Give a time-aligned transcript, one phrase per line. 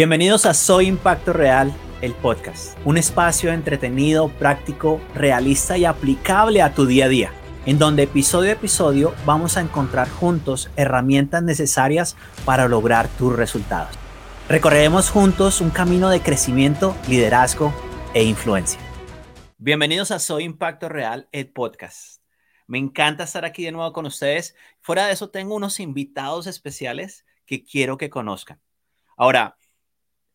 [0.00, 6.72] Bienvenidos a Soy Impacto Real, el podcast, un espacio entretenido, práctico, realista y aplicable a
[6.72, 7.32] tu día a día,
[7.66, 12.16] en donde episodio a episodio vamos a encontrar juntos herramientas necesarias
[12.46, 13.94] para lograr tus resultados.
[14.48, 17.70] Recorreremos juntos un camino de crecimiento, liderazgo
[18.14, 18.80] e influencia.
[19.58, 22.22] Bienvenidos a Soy Impacto Real, el podcast.
[22.66, 24.56] Me encanta estar aquí de nuevo con ustedes.
[24.80, 28.62] Fuera de eso, tengo unos invitados especiales que quiero que conozcan.
[29.18, 29.58] Ahora,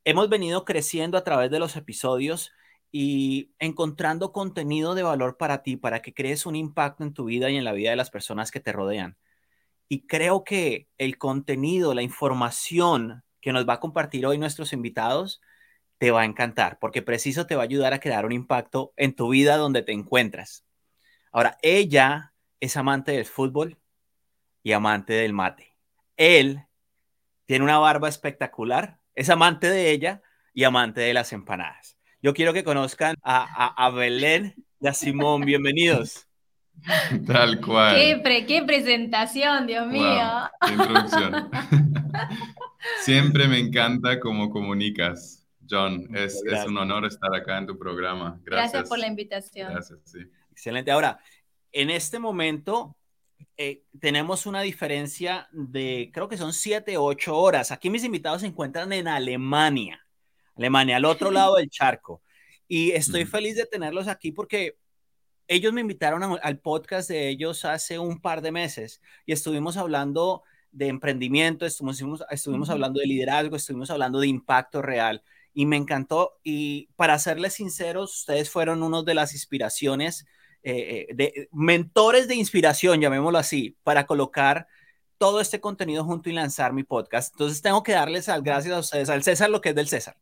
[0.05, 2.51] hemos venido creciendo a través de los episodios
[2.91, 7.49] y encontrando contenido de valor para ti, para que crees un impacto en tu vida
[7.49, 9.17] y en la vida de las personas que te rodean.
[9.89, 15.41] Y creo que el contenido, la información que nos va a compartir hoy nuestros invitados,
[15.97, 19.15] te va a encantar, porque preciso te va a ayudar a crear un impacto en
[19.15, 20.65] tu vida donde te encuentras.
[21.31, 23.77] Ahora, ella es amante del fútbol
[24.63, 25.75] y amante del mate.
[26.17, 26.65] Él
[27.45, 30.21] tiene una barba espectacular, es amante de ella
[30.53, 31.97] y amante de las empanadas.
[32.21, 35.41] Yo quiero que conozcan a, Belén y a Simón.
[35.41, 36.27] Bienvenidos.
[37.25, 37.95] Tal cual.
[37.95, 40.49] Qué, presentación, Dios mío.
[40.65, 41.49] qué introducción.
[43.01, 46.07] Siempre me encanta cómo comunicas, John.
[46.15, 48.39] Es, es, un honor estar acá en tu programa.
[48.43, 48.71] Gracias.
[48.71, 49.71] Gracias por la invitación.
[49.71, 50.19] Gracias, sí.
[50.51, 50.91] Excelente.
[50.91, 51.19] Ahora,
[51.71, 52.97] en este momento
[53.57, 57.71] eh, tenemos una diferencia de, creo que son 7, 8 horas.
[57.71, 60.05] Aquí mis invitados se encuentran en Alemania,
[60.55, 62.21] Alemania, al otro lado del charco.
[62.67, 64.77] Y estoy feliz de tenerlos aquí porque
[65.47, 70.43] ellos me invitaron al podcast de ellos hace un par de meses y estuvimos hablando
[70.71, 76.39] de emprendimiento, estuvimos, estuvimos hablando de liderazgo, estuvimos hablando de impacto real y me encantó.
[76.43, 80.25] Y para serles sinceros, ustedes fueron uno de las inspiraciones
[80.65, 84.67] eh, de mentores de inspiración, llamémoslo así, para colocar
[85.17, 87.33] todo este contenido junto y lanzar mi podcast.
[87.33, 90.17] Entonces tengo que darles las gracias a ustedes, al César lo que es del César.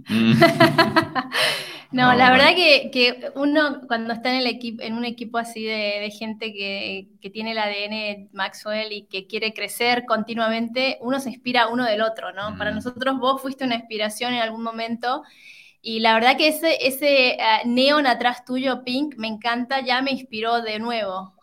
[1.92, 5.64] No, la verdad que, que, uno cuando está en, el equipo, en un equipo así
[5.64, 11.20] de, de gente que, que, tiene el ADN Maxwell y que quiere crecer continuamente, uno
[11.20, 12.58] se inspira uno del otro, ¿no?
[12.58, 15.22] Para nosotros vos fuiste una inspiración en algún momento
[15.86, 20.10] y la verdad que ese, ese eh, neon atrás tuyo, Pink, me encanta, ya me
[20.10, 21.34] inspiró de nuevo.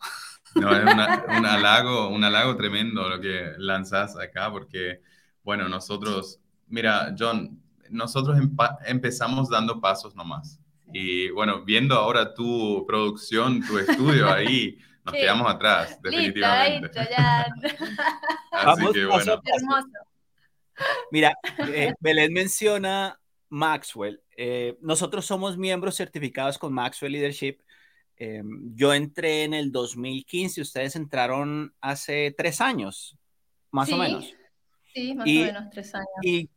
[0.56, 5.00] No, es un, halago, un halago tremendo lo que lanzas acá, porque,
[5.42, 6.38] bueno, nosotros,
[6.68, 7.60] mira, John,
[7.90, 8.38] nosotros
[8.86, 10.60] empezamos dando pasos nomás.
[10.92, 16.86] Y bueno, viendo ahora tu producción, tu estudio ahí, nos quedamos atrás, definitivamente.
[16.86, 17.46] Listo, ya.
[18.52, 19.42] Así que bueno.
[19.44, 19.88] Hermoso.
[21.10, 21.34] Mira,
[21.66, 23.18] eh, Belén menciona
[23.48, 24.22] Maxwell.
[24.36, 27.58] Eh, nosotros somos miembros certificados con Maxwell Leadership.
[28.16, 28.42] Eh,
[28.74, 33.16] yo entré en el 2015, ustedes entraron hace tres años,
[33.70, 34.32] más o menos.
[34.92, 36.08] Sí, más o menos tres años.
[36.22, 36.48] Y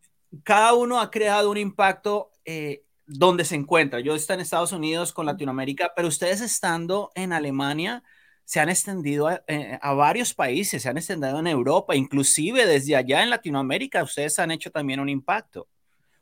[0.44, 4.00] cada uno ha creado un impacto eh, donde se encuentra.
[4.00, 8.04] Yo estoy en Estados Unidos con Latinoamérica, pero ustedes estando en Alemania
[8.44, 9.44] se han extendido a,
[9.82, 14.52] a, varios países, se han extendido en Europa, inclusive desde allá en Latinoamérica, ustedes han
[14.52, 15.68] hecho también un impacto.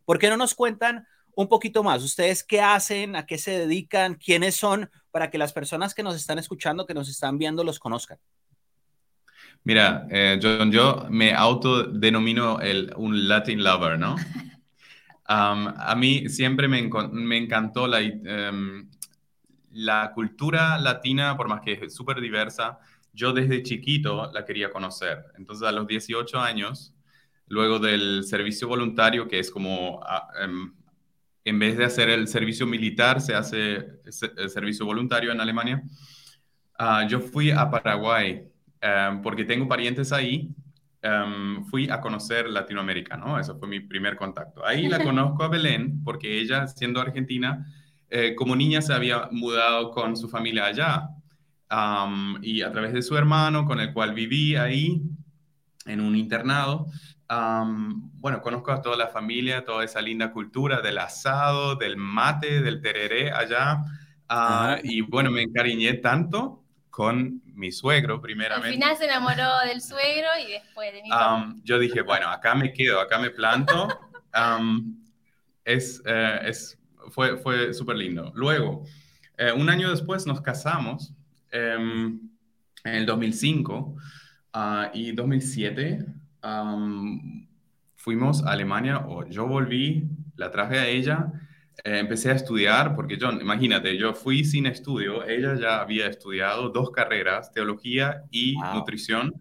[0.05, 2.03] ¿Por qué no nos cuentan un poquito más?
[2.03, 3.15] ¿Ustedes qué hacen?
[3.15, 4.15] ¿A qué se dedican?
[4.15, 4.89] ¿Quiénes son?
[5.11, 8.17] Para que las personas que nos están escuchando, que nos están viendo, los conozcan.
[9.63, 14.15] Mira, eh, John, yo me autodenomino el, un Latin lover, ¿no?
[15.25, 16.77] a mí siempre me,
[17.37, 18.87] encantó la, em,
[19.71, 22.79] la cultura latina, por más que es súper diversa,
[23.11, 25.25] yo desde chiquito la quería conocer.
[25.37, 26.94] Entonces, a los 18 años,
[27.47, 30.73] luego del servicio voluntario, que es como, ah, em,
[31.43, 33.99] en vez de hacer el servicio militar, se hace
[34.37, 35.83] el servicio voluntario en Alemania.
[36.77, 38.47] Ah, yo fui a Paraguay
[38.81, 40.49] em, porque tengo parientes ahí.
[41.01, 43.39] Em, fui a conocer Latinoamérica, ¿no?
[43.39, 44.65] Ese fue mi primer contacto.
[44.65, 47.65] Ahí la conozco a Belén porque ella, siendo argentina,
[48.09, 51.09] eh, como niña se había mudado con su familia allá.
[52.41, 55.01] y a través de su hermano, con el cual viví ahí,
[55.85, 56.87] en un internado,
[57.27, 62.81] bueno, conozco a toda la familia, toda esa linda cultura del asado, del mate, del
[62.81, 63.83] tereré allá.
[64.29, 68.67] Ah, y bueno, me encariñé tanto con mi suegro, primeramente.
[68.67, 71.09] Al final se enamoró del suegro y después de mi
[71.63, 73.87] Yo dije, bueno, acá me quedo, acá me planto.
[75.63, 76.79] es, eh, es,
[77.09, 78.31] fue fue súper lindo.
[78.35, 78.85] Luego,
[79.37, 81.13] eh, un año después nos casamos,
[81.51, 82.19] em,
[82.83, 83.95] en el 2005
[84.53, 86.05] ah, y 2007
[87.95, 91.31] fuimos a Alemania, o yo volví, la traje a ella,
[91.83, 96.69] eh, empecé a estudiar, porque John, imagínate, yo fui sin estudio, ella ya había estudiado
[96.69, 99.33] dos carreras, teología y nutrición,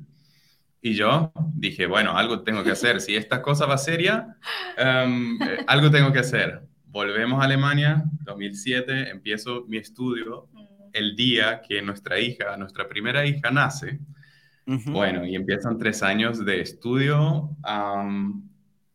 [0.87, 3.01] Y yo dije, bueno, algo tengo que hacer.
[3.01, 4.37] Si esta cosa va seria,
[4.77, 6.61] em, eh, algo tengo que hacer.
[6.85, 10.91] Volvemos a Alemania, 2007, empiezo mi estudio mm.
[10.93, 13.99] el día que nuestra hija, nuestra primera hija nace.
[14.67, 17.51] Bueno, y empiezan tres años de estudio.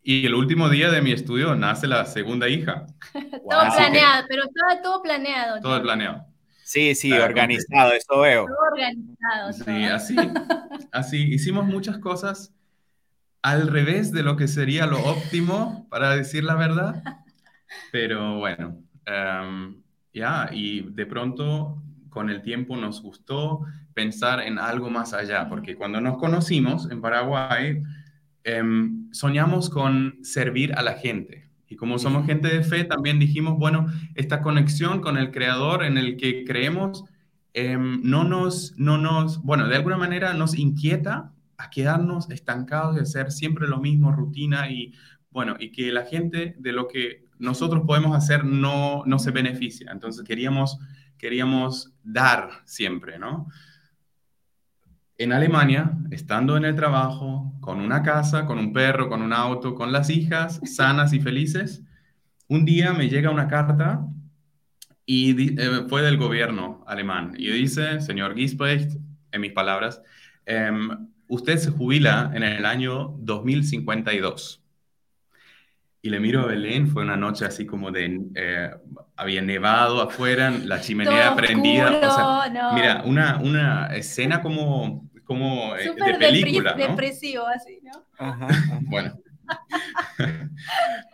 [0.01, 2.85] y el último día de mi estudio nace la segunda hija.
[3.13, 5.59] todo planeado, pero estaba todo planeado.
[5.61, 6.25] Todo planeado.
[6.63, 8.45] Sí, sí, organizado, eso veo.
[8.45, 9.53] Todo organizado.
[9.53, 10.15] Sí, así,
[10.91, 11.33] así.
[11.33, 12.53] Hicimos muchas cosas
[13.41, 17.01] al revés de lo que sería lo óptimo, para decir la verdad.
[17.91, 19.81] Pero bueno, em,
[20.13, 23.61] ya, y de pronto con el tiempo nos gustó
[23.99, 27.83] pensar en algo más allá, porque cuando nos conocimos en Paraguay,
[28.45, 31.49] em, soñamos con servir a la gente.
[31.67, 35.97] Y como somos gente de fe, también dijimos, bueno, esta conexión con el Creador en
[35.97, 37.03] el que creemos
[37.53, 43.01] em, no, nos, no nos, bueno, de alguna manera nos inquieta a quedarnos estancados de
[43.01, 44.93] hacer siempre lo mismo, rutina y,
[45.29, 49.91] bueno, y que la gente de lo que nosotros podemos hacer no, no se beneficia.
[49.91, 50.79] Entonces queríamos,
[51.17, 53.47] queríamos dar siempre, ¿no?
[55.19, 59.75] En Alemania, estando en el trabajo, con una casa, con un perro, con un auto,
[59.75, 61.83] con las hijas, sanas y felices,
[62.47, 64.07] un día me llega una carta
[65.05, 68.97] y eh, fue del gobierno alemán y dice, señor Gisprecht,
[69.31, 70.01] en mis palabras,
[70.45, 74.63] em, usted se jubila en el año 2052.
[76.01, 78.71] Y le miro a Belén, fue una noche así como de, eh,
[79.17, 81.89] había nevado afuera, la chimenea prendida.
[82.73, 86.87] Mira, una, una escena como como eh, de película, ¿no?
[86.87, 88.03] depresivo así, ¿no?
[88.17, 88.47] Ajá,
[88.81, 89.13] bueno.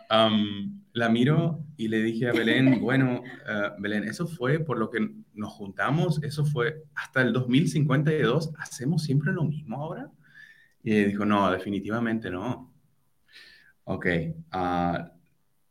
[0.94, 5.06] la miro y le dije a Belén, bueno, eh, Belén, eso fue por lo que
[5.34, 10.10] nos juntamos, eso fue hasta el 2052, ¿hacemos siempre lo mismo ahora?
[10.82, 12.72] Y ella dijo, no, definitivamente no.
[13.84, 14.06] Ok.
[14.54, 15.10] Uh,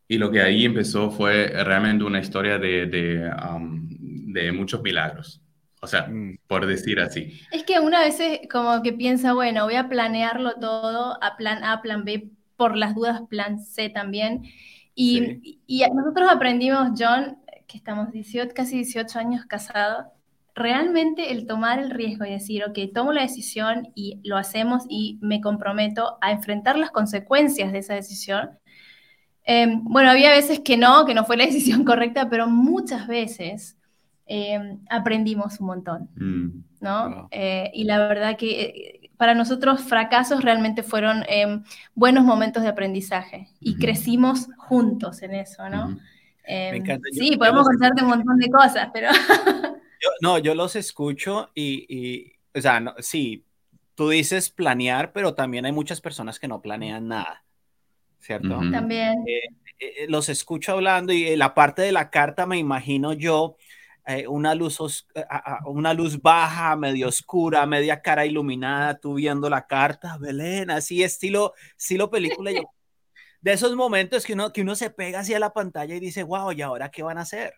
[0.08, 3.32] y lo que ahí empezó fue realmente una historia de, de,
[4.28, 5.45] de muchos milagros.
[5.86, 6.40] O sea, mm.
[6.48, 7.40] por decir así.
[7.52, 8.20] Es que una vez
[8.52, 12.96] como que piensa, bueno, voy a planearlo todo a plan A, plan B, por las
[12.96, 14.44] dudas, plan C también.
[14.96, 15.60] Y,
[15.94, 17.38] nosotros aprendimos, John,
[17.68, 20.06] que estamos 18, casi 18 años casados,
[20.56, 25.20] realmente el tomar el riesgo y decir, ok, tomo la decisión y lo hacemos y
[25.22, 28.58] me comprometo a enfrentar las consecuencias de esa decisión.
[29.44, 33.78] Em, bueno, había veces que no, que no fue la decisión correcta, pero muchas veces
[34.28, 36.64] Em, aprendimos un montón, mm.
[36.82, 37.28] ¿no?
[37.30, 41.64] Eh, y la verdad que eh, para nosotros fracasos realmente fueron em,
[41.94, 46.00] buenos momentos de aprendizaje y crecimos juntos en eso, ¿no?
[46.44, 49.10] Em, sí, podemos contarte un montón de cosas, pero...
[50.22, 53.46] no, yo los escucho y, o sea, no, sí,
[53.94, 57.44] tú dices planear, pero también hay muchas personas que no planean nada,
[58.18, 58.60] ¿cierto?
[58.72, 59.24] También.
[59.28, 63.58] Eh, los escucho hablando y la parte de la carta me imagino yo
[64.08, 65.26] eh, una, luz eh,
[65.66, 71.54] una luz baja, medio oscura, media cara iluminada, tú viendo la carta, Belén, así estilo,
[71.78, 72.52] estilo película.
[73.42, 76.52] de esos momentos que uno, que uno se pega hacia la pantalla y dice, wow,
[76.52, 77.56] ¿y ahora qué van a hacer?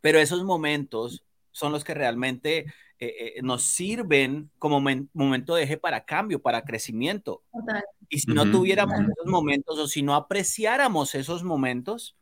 [0.00, 2.66] Pero esos momentos son los que realmente
[2.98, 4.80] eh, nos sirven como
[5.12, 7.42] momento de eje para cambio, para crecimiento.
[8.08, 12.16] Y si no tuviéramos esos momentos o si no apreciáramos esos momentos,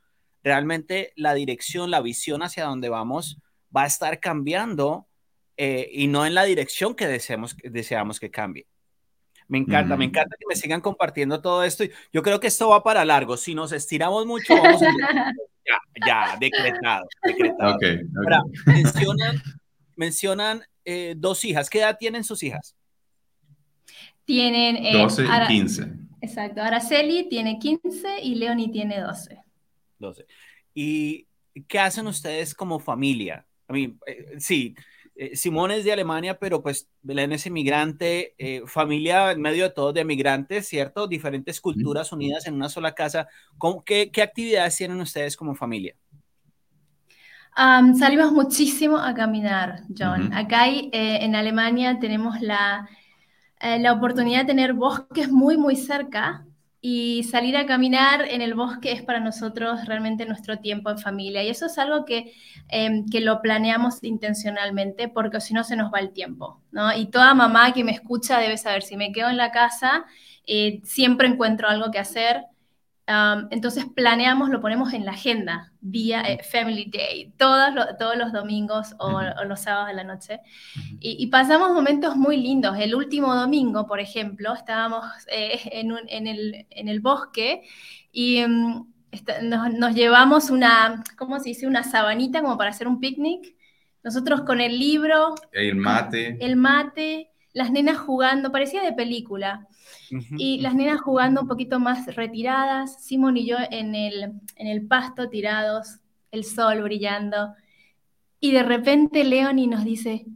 [0.46, 3.40] realmente la dirección, la visión hacia donde vamos
[3.76, 5.08] va a estar cambiando
[5.56, 8.68] eh, y no en la dirección que deseamos, deseamos que cambie.
[9.48, 11.82] Me encanta, me encanta que me sigan compartiendo todo esto.
[12.12, 13.36] Yo creo que esto va para largo.
[13.36, 14.86] Si nos estiramos mucho, vamos a...
[15.66, 17.76] ya, ya, decretado, decretado.
[18.66, 19.42] mencionan,
[19.96, 21.68] mencionan eh, dos hijas.
[21.68, 22.76] ¿Qué edad tienen sus hijas?
[24.24, 24.92] Tienen...
[24.92, 25.92] 12 eh, y 15.
[26.20, 26.62] Exacto.
[26.62, 29.45] Araceli tiene 15 y Leonie tiene 12.
[29.98, 30.26] 12.
[30.74, 31.26] ¿Y
[31.68, 33.46] qué hacen ustedes como familia?
[33.68, 34.74] A mí, eh, sí,
[35.14, 39.70] eh, Simón es de Alemania, pero pues Belén es inmigrante, eh, familia en medio de
[39.70, 41.06] todos de migrantes, ¿cierto?
[41.06, 43.26] Diferentes culturas unidas en una sola casa.
[43.84, 45.94] qué, qué, actividades tienen ustedes como familia?
[47.98, 50.30] salimos muchísimo a caminar, John.
[50.34, 52.86] Acá en Alemania tenemos la,
[53.62, 56.45] la oportunidad de tener bosques muy, muy cerca
[56.88, 61.42] y salir a caminar en el bosque es para nosotros realmente nuestro tiempo en familia.
[61.42, 62.32] Y eso es algo que,
[62.68, 66.62] em, que lo planeamos intencionalmente porque si no se nos va el tiempo.
[66.70, 66.96] ¿no?
[66.96, 70.04] Y toda mamá que me escucha debe saber, si me quedo en la casa,
[70.46, 72.44] eh, siempre encuentro algo que hacer.
[73.06, 78.94] Entonces planeamos, lo ponemos en la agenda, día eh, Family Day, todos, todos los domingos
[78.98, 80.40] o, los sábados de la noche.
[81.00, 82.76] y, pasamos momentos muy lindos.
[82.78, 86.26] El último domingo, por ejemplo, estábamos eh, en,
[86.88, 87.62] el, bosque
[88.10, 88.86] y mm,
[89.42, 91.68] nos, llevamos una, ¿cómo se dice?
[91.68, 93.54] Una sabanita como para hacer un picnic.
[94.02, 95.34] Nosotros con el libro.
[95.52, 96.38] El mate.
[96.40, 99.66] El mate, las nenas jugando, parecía de película.
[100.36, 104.86] Y las nenas jugando un poquito más retiradas, Simón y yo en el, en el
[104.86, 106.00] pasto tirados,
[106.32, 107.54] el sol brillando.
[108.40, 110.26] Y de repente Leonie nos dice,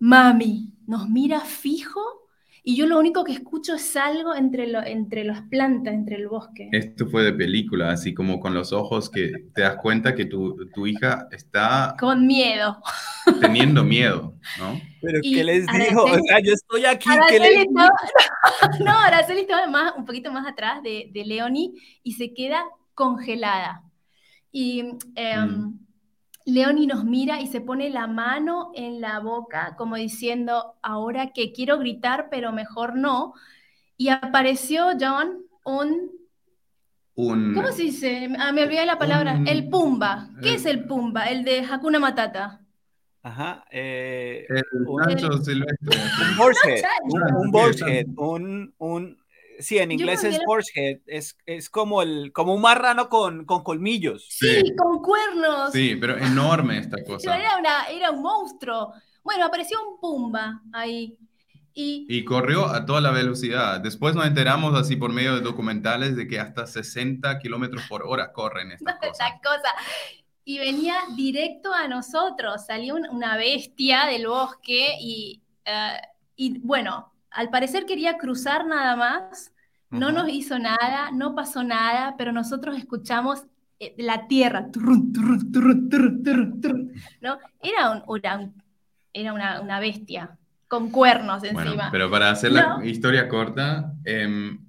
[0.00, 2.19] mami, nos mira fijo
[2.62, 6.28] y yo lo único que escucho es algo entre, lo, entre las plantas, entre el
[6.28, 6.68] bosque.
[6.72, 10.68] Esto fue de película, así como con los ojos que te das cuenta que tu,
[10.74, 11.96] tu hija está...
[11.98, 12.80] Con miedo.
[13.40, 14.80] Teniendo miedo, ¿no?
[15.00, 16.04] Pero ¿qué les dijo?
[16.04, 17.08] O sea, yo estoy aquí.
[17.28, 17.66] ¿qué
[18.84, 22.64] no, Araceli estaba más, un poquito más atrás de, de Leonie y se queda
[22.94, 23.82] congelada.
[24.52, 24.80] Y...
[25.14, 25.89] Em, mm.
[26.50, 31.52] Leoni nos mira y se pone la mano en la boca, como diciendo, ahora que
[31.52, 33.34] quiero gritar, pero mejor no.
[33.96, 36.10] Y apareció, John, un...
[37.14, 38.28] un ¿Cómo se dice?
[38.38, 39.40] Ah, me olvidé la palabra.
[39.46, 40.30] el Pumba.
[40.42, 41.24] ¿Qué es el Pumba?
[41.24, 42.60] El de Hakuna Matata.
[43.22, 43.64] Ajá.
[43.70, 44.64] Eh, el
[45.04, 45.98] Sancho Silvestre.
[46.38, 47.50] Un
[48.16, 49.19] Un, un, un,
[49.60, 54.26] Sí, en inglés es horsehead, es, es como, el, como un marrano con, con colmillos.
[54.28, 55.72] Sí, con cuernos.
[55.72, 57.36] Sí, pero enorme esta cosa.
[57.36, 58.92] Era, una, era un monstruo.
[59.22, 61.16] Bueno, apareció un pumba ahí.
[61.72, 63.80] Y, y, corrió a toda la velocidad.
[63.80, 68.32] Después nos enteramos así por medio de documentales de que hasta 60 kilómetros por hora
[68.32, 69.30] corren estas no, cosas.
[69.42, 69.74] Cosa.
[70.44, 72.66] Y venía directo a nosotros.
[72.66, 76.00] Salió una bestia del bosque y, eh,
[76.34, 79.52] y bueno, al parecer quería cruzar nada más,
[79.90, 83.44] no nos hizo nada, no pasó nada, pero nosotros escuchamos
[83.80, 84.68] eh, la tierra,
[87.20, 87.38] ¿no?
[87.60, 88.54] Era, un,
[89.12, 91.88] era una, bestia con cuernos encima.
[91.90, 94.60] pero para hacer la historia corta, em,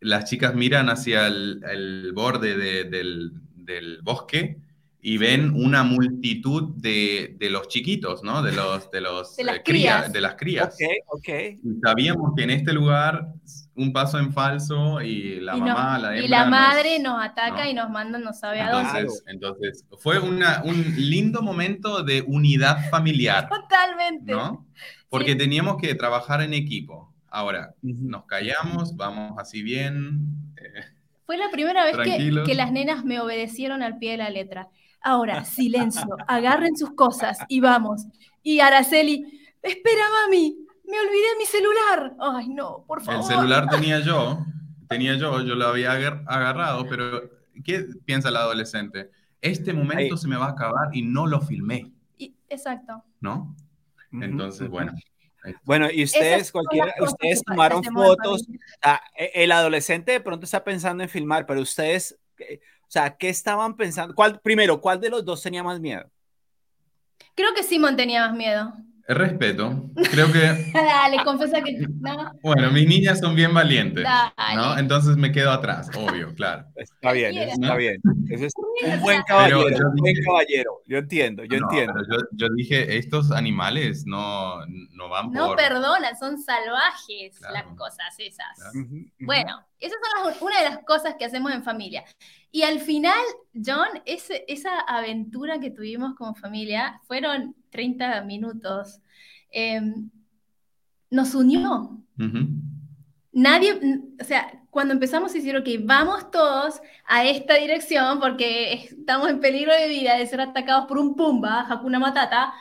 [0.00, 4.60] las chicas miran hacia el, borde del, del bosque
[5.08, 8.42] y ven una multitud de, de, los chiquitos, ¿no?
[8.42, 10.12] De los de los de las eh, crías.
[10.12, 10.76] de las crías.
[11.06, 13.26] Okay, sabíamos que en este lugar
[13.74, 17.88] un paso en falso y la mamá, la Y la madre nos, ataca y nos
[17.88, 19.10] manda no sabe a dónde.
[19.28, 23.48] Entonces, fue una, un lindo momento de unidad familiar.
[23.62, 24.30] Totalmente.
[24.30, 24.66] ¿no?
[25.08, 27.14] Porque teníamos que trabajar en equipo.
[27.30, 30.26] Ahora, nos callamos, vamos así bien.
[30.58, 30.84] Eh,
[31.24, 34.68] fue la primera vez que, que, las nenas me obedecieron al pie de la letra.
[35.02, 38.06] Ahora, silencio, agarren sus cosas y vamos.
[38.42, 39.24] Y Araceli,
[39.62, 42.14] espera, mami, me olvidé mi celular.
[42.18, 43.20] Ay, no, por favor.
[43.20, 44.44] El celular tenía yo,
[44.88, 47.30] tenía yo, yo lo había agarrado, pero
[47.64, 49.10] ¿qué piensa el adolescente?
[49.40, 51.92] Este momento se me va a acabar y no lo filmé.
[52.48, 53.04] exacto.
[53.20, 53.54] ¿No?
[54.12, 54.92] Entonces, bueno.
[55.62, 58.46] Bueno, y ustedes, cualquiera, ustedes tomaron fotos.
[59.16, 63.28] E, el adolescente de pronto está pensando en filmar, pero ustedes eh, o sea, ¿qué
[63.28, 64.14] estaban pensando?
[64.14, 66.10] ¿Cuál, primero, ¿cuál de los dos tenía más miedo?
[67.34, 68.72] Creo que Simón tenía más miedo.
[69.08, 69.90] El respeto.
[70.10, 70.38] Creo que.
[70.74, 71.78] Dale, confesa que.
[72.00, 72.32] No.
[72.42, 74.06] Bueno, mis niñas son bien valientes.
[74.54, 74.78] ¿no?
[74.78, 76.66] Entonces me quedo atrás, obvio, claro.
[76.76, 78.00] Está bien, está bien.
[78.28, 79.60] Eso es un buen caballero.
[79.60, 80.82] un buen caballero.
[80.86, 81.94] Yo entiendo, yo entiendo.
[82.32, 85.34] Yo, dije, estos animales no, no van por.
[85.34, 88.72] No perdonan, son salvajes las cosas esas.
[89.20, 92.04] Bueno, esas son una de las cosas que hacemos en familia.
[92.50, 93.20] Y al final,
[93.54, 99.00] John, ese, esa aventura que tuvimos como familia fueron 30 minutos.
[99.50, 100.10] Em,
[101.10, 102.02] nos unió.
[103.32, 103.78] Nadie,
[104.20, 109.40] o sea, cuando empezamos a decir, ok, vamos todos a esta dirección porque estamos en
[109.40, 112.52] peligro de vida de ser atacados por un pumba, Hakuna Matata.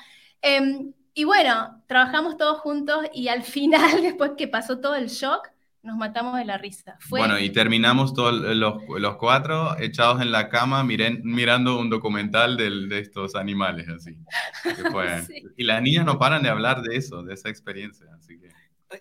[0.42, 5.50] Em, y bueno, trabajamos todos juntos y al final, después que pasó todo el shock,
[5.88, 6.98] nos matamos de la risa.
[7.10, 12.58] Bueno, y terminamos todos los, los, cuatro echados en la cama miren, mirando un documental
[12.58, 14.18] de estos animales, así.
[15.58, 18.48] Y las niñas no paran de hablar de eso, de esa experiencia, así que...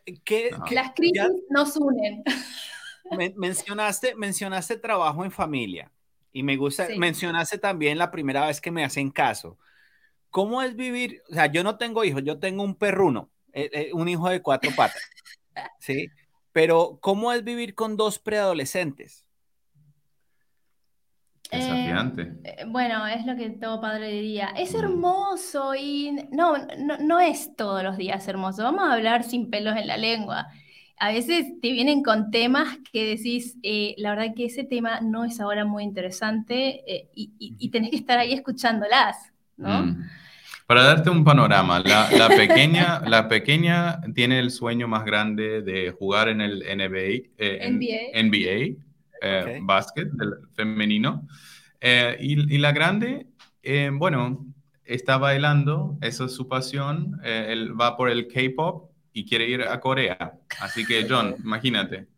[0.06, 2.22] Eh, las crisis nos unen.
[3.36, 5.90] mencionaste, mencionaste trabajo en familia
[6.32, 9.58] y me gusta, mencionaste también la primera vez que me hacen caso.
[10.30, 11.22] ¿Cómo es vivir?
[11.30, 14.40] O sea, yo no tengo hijos, yo tengo un perruno, eh, eh, un hijo de
[14.40, 15.02] cuatro patas,
[15.80, 16.08] ¿sí?
[16.56, 19.26] Pero, ¿cómo es vivir con dos preadolescentes?
[21.50, 22.32] Desafiante.
[22.44, 24.54] Eh, bueno, es lo que todo padre diría.
[24.56, 24.78] Es mm.
[24.78, 26.54] hermoso y no,
[26.98, 28.62] no, es todos los días hermoso.
[28.62, 30.46] Vamos a hablar sin pelos en la lengua.
[30.98, 35.26] a veces te vienen con temas que decís, eh, la verdad que ese tema no
[35.26, 39.82] es ahora muy interesante eh, y, tenés que estar ahí escuchándolas, ¿no?
[39.82, 40.04] Mm.
[40.66, 46.28] Para darte un panorama, la, pequeña, la pequeña tiene el sueño más grande de jugar
[46.28, 48.76] en el NBA, eh, NBA,
[49.22, 50.08] eh, básquet
[50.54, 51.28] femenino.
[51.80, 53.28] Eh, y, la grande,
[53.92, 54.44] bueno,
[54.84, 57.20] está bailando, eso es su pasión.
[57.22, 60.32] él va por el K-pop y quiere ir a Corea.
[60.60, 62.08] Así que, John, imagínate,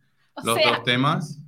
[0.42, 1.38] los dos temas.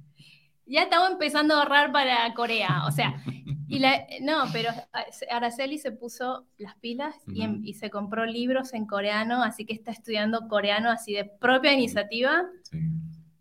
[0.67, 3.25] Ya estamos empezando a ahorrar para Corea, o sea,
[3.71, 4.71] y la, no, pero
[5.31, 9.93] Araceli se puso las pilas em, y, se compró libros en coreano, así que está
[9.93, 12.43] estudiando coreano así de propia iniciativa.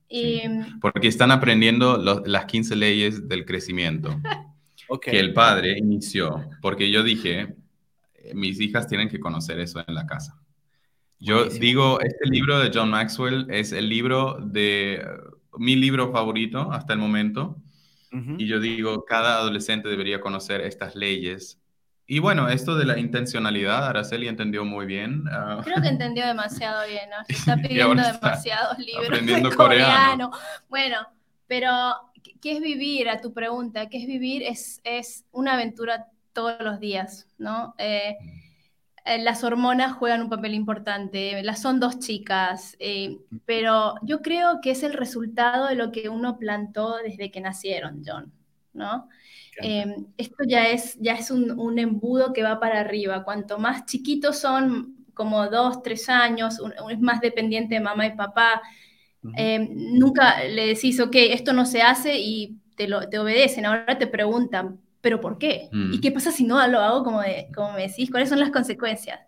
[0.07, 0.41] Sí,
[0.81, 4.15] Porque están aprendiendo las 15 leyes del crecimiento.
[5.03, 6.49] Que el padre inició.
[6.63, 7.55] Porque yo dije,
[8.15, 10.41] eh, mis hijas tienen que conocer eso en la casa.
[11.19, 15.05] Yo digo, este libro de John Maxwell es el libro de
[15.59, 17.61] mi libro favorito hasta el momento
[18.11, 21.59] y yo digo, cada adolescente debería conocer estas leyes.
[22.07, 25.25] Y bueno, esto de la intencionalidad, Araceli entendió muy bien.
[25.31, 25.61] Ah.
[25.63, 27.17] Creo que entendió demasiado bien, ¿no?
[27.27, 30.31] Está pidiendo demasiados libros de coreano.
[30.69, 30.97] Bueno,
[31.45, 31.69] pero
[32.41, 33.09] ¿qué es vivir?
[33.09, 34.41] A tu pregunta, ¿qué es vivir?
[34.41, 37.75] Es, es una aventura todos los días, ¿no?
[37.77, 38.48] Eh, eh,
[39.05, 44.71] las hormonas juegan un papel importante, las son dos chicas, eh, pero yo creo que
[44.71, 48.31] es el resultado de lo que uno plantó desde que nacieron, John,
[48.73, 49.07] ¿no?
[49.61, 53.23] Eh, esto ya es, ya es un, embudo que va para arriba.
[53.23, 58.61] Cuanto más chiquitos son, como dos, tres años, es más dependiente de mamá y papá,
[59.21, 64.07] nunca le decís, ok, esto no se hace y te, lo, te obedecen, ahora te
[64.07, 65.69] preguntan, pero ¿por qué?
[65.71, 66.01] ¿Y mm.
[66.01, 67.21] qué pasa si no lo hago como,
[67.55, 68.11] como me decís?
[68.11, 69.19] ¿Cuáles son las consecuencias?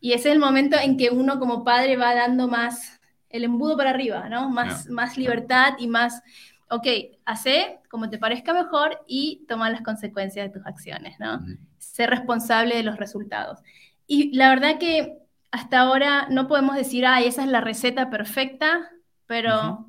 [0.00, 3.00] Y ese es el momento en que uno como padre va dando más
[3.30, 4.50] el embudo para arriba, ¿no?
[4.50, 6.22] Más, más libertad y más,
[6.68, 6.86] ok,
[7.24, 11.40] hace como te parezca mejor y toma las consecuencias de tus acciones, ¿no?
[11.78, 13.60] Ser responsable de los resultados.
[14.06, 15.18] Y la verdad que
[15.50, 18.90] hasta ahora no podemos decir, ay, esa es la receta perfecta,
[19.26, 19.86] pero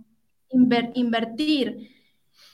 [0.50, 1.93] invertir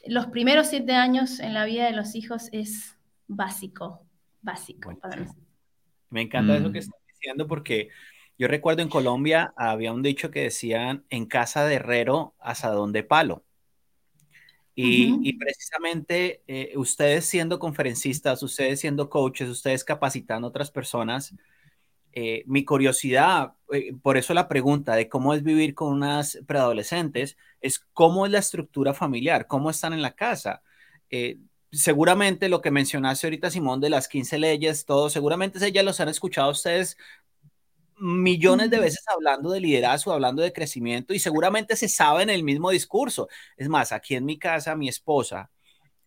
[0.09, 2.97] los primeros siete años en la vida de los hijos es
[3.27, 4.05] básico,
[4.41, 4.97] básico
[6.09, 6.81] Me encanta eso que mm.
[6.81, 7.89] estás diciendo porque
[8.37, 13.03] yo recuerdo en Colombia había un dicho que decían en casa de herrero, asadón de
[13.03, 13.43] palo.
[14.81, 21.35] Y, precisamente eh, ustedes siendo conferencistas, ustedes siendo coaches, ustedes capacitando a otras personas,
[22.13, 27.37] eh, mi curiosidad, eh, por eso la pregunta de cómo es vivir con unas preadolescentes,
[27.61, 30.61] es cómo es la estructura familiar, cómo están en la casa.
[31.09, 31.37] Eh,
[31.71, 36.09] seguramente lo que mencionaste ahorita, Simón, de las 15 leyes, todo, seguramente ya los han
[36.09, 36.97] escuchado ustedes
[37.99, 42.43] millones de veces hablando de liderazgo, hablando de crecimiento y seguramente se sabe en el
[42.43, 43.27] mismo discurso.
[43.57, 45.51] Es más, aquí en mi casa, mi esposa,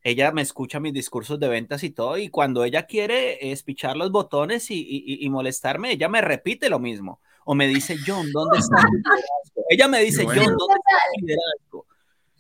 [0.03, 4.11] ella me escucha mis discursos de ventas y todo, y cuando ella quiere espichar los
[4.11, 7.21] botones y, molestarme, ella me repite lo mismo.
[7.45, 9.65] O me dice, John, ¿dónde está tu liderazgo?
[9.69, 11.87] Ella me dice, John, ¿dónde está tu liderazgo?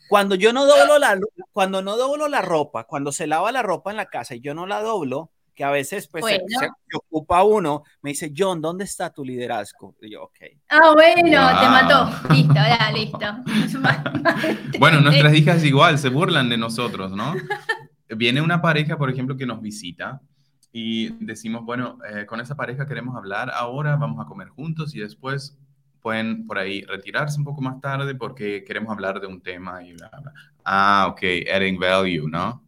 [0.08, 1.18] Cuando yo no doblo la,
[1.52, 4.54] cuando no doblo la ropa, cuando se lava la ropa en la casa y yo
[4.54, 6.40] no la doblo, que a veces pues se,
[6.94, 9.94] ocupa uno, me dice, John, ¿dónde está tu liderazgo?
[10.00, 10.38] Y yo, ok.
[10.68, 11.22] Ah, bueno,
[11.60, 12.34] te mató.
[12.34, 14.78] Listo, ya, listo.
[14.78, 17.34] bueno, nuestras hijas igual se burlan de nosotros, ¿no?
[18.08, 20.20] Viene una pareja, por ejemplo, que nos visita
[20.72, 25.00] y decimos, bueno, eh, con esa pareja queremos hablar ahora, vamos a comer juntos y
[25.00, 25.58] después
[26.00, 29.92] pueden por ahí retirarse un poco más tarde porque queremos hablar de un tema y
[29.92, 30.32] bla, bla.
[30.64, 32.62] Ah, ok, adding value, ¿no?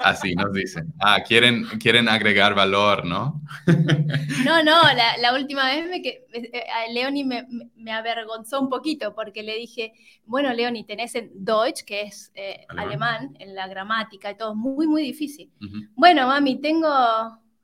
[0.00, 0.92] Así nos dicen.
[1.00, 3.42] Ah, quieren, quieren agregar valor, ¿no?
[4.44, 4.80] No, no,
[5.20, 9.92] la, última vez me, que, eh, Leoni me, me, avergonzó un poquito porque le dije,
[10.24, 13.34] bueno, Leoni, tenés en Deutsch, que es eh, alemán.
[13.38, 15.52] en la gramática y todo, muy, muy difícil.
[15.94, 16.88] Bueno, mami, tengo,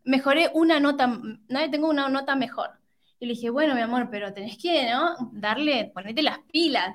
[0.04, 2.70] mejoré una nota, no, tengo una nota mejor.
[3.20, 5.30] Y le dije, bueno, mi amor, pero tenés que, ¿no?
[5.32, 6.94] Darle, ponerte las pilas.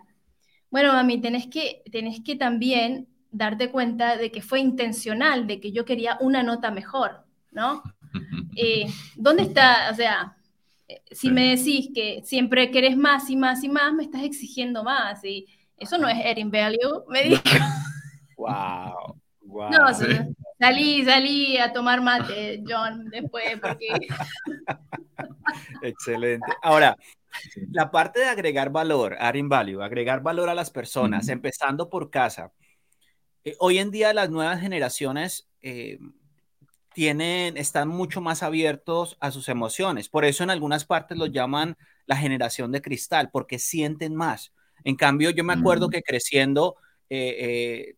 [0.69, 5.72] Bueno, mami, tenés que, tenés que también darte cuenta de que fue intencional, de que
[5.72, 7.84] yo quería una nota mejor, ¿no?
[8.56, 9.89] Eh, ¿Dónde está?
[9.91, 10.38] O sea,
[10.88, 14.84] eh, si me decís que siempre querés más y más y más, me estás exigiendo
[14.84, 17.41] más y eso no es adding value, me dijo.
[18.36, 19.15] Wow.
[19.41, 19.69] wow.
[19.69, 19.93] No,
[20.60, 23.88] salí, salí a tomar mate, John, después, porque...
[25.82, 26.52] Excelente.
[26.62, 26.98] Ahora,
[27.72, 32.52] la parte de agregar valor, adding value, agregar valor a las personas, empezando por casa.
[33.45, 35.99] Eh, hoy en día las nuevas generaciones eh,
[36.93, 40.10] tienen, están mucho más abiertos a sus emociones.
[40.10, 44.53] Por eso en algunas partes los llaman la generación de cristal, porque sienten más.
[44.84, 46.75] En cambio, yo me acuerdo que creciendo,
[47.10, 47.95] eh, eh,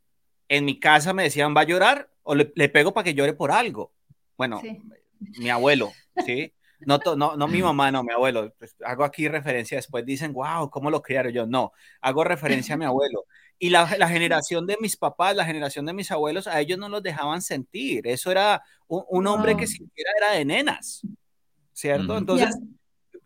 [0.49, 2.10] en mi casa me decían, ¿va a llorar?
[2.23, 3.91] O le, pego para que llore por algo.
[4.38, 4.62] Bueno,
[5.39, 5.91] mi abuelo,
[6.25, 6.53] ¿sí?
[6.79, 8.53] No, no, no mi mamá, no, mi abuelo.
[8.58, 11.34] Pues, hago aquí referencia, después dicen, wow, ¿cómo lo criaron?
[11.34, 13.25] Yo no, hago referencia a mi abuelo.
[13.58, 17.02] Y la, generación de mis papás, la generación de mis abuelos, a ellos no los
[17.02, 18.06] dejaban sentir.
[18.06, 21.02] Eso era un, hombre que siquiera era de nenas,
[21.72, 22.18] ¿cierto?
[22.18, 22.58] Entonces,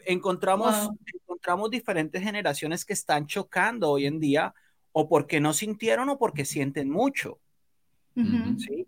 [0.05, 4.53] encontramos, encontramos diferentes generaciones que están chocando hoy en día
[4.91, 7.39] o porque no sintieron o porque sienten mucho.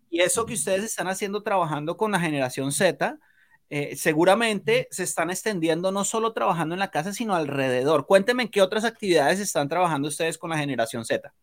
[0.09, 3.17] Y eso que ustedes están haciendo trabajando con la generación Z,
[3.73, 8.05] eh, seguramente se están extendiendo no solo trabajando en la casa, sino alrededor.
[8.05, 11.33] Cuéntenme en qué otras actividades están trabajando ustedes con la generación Z.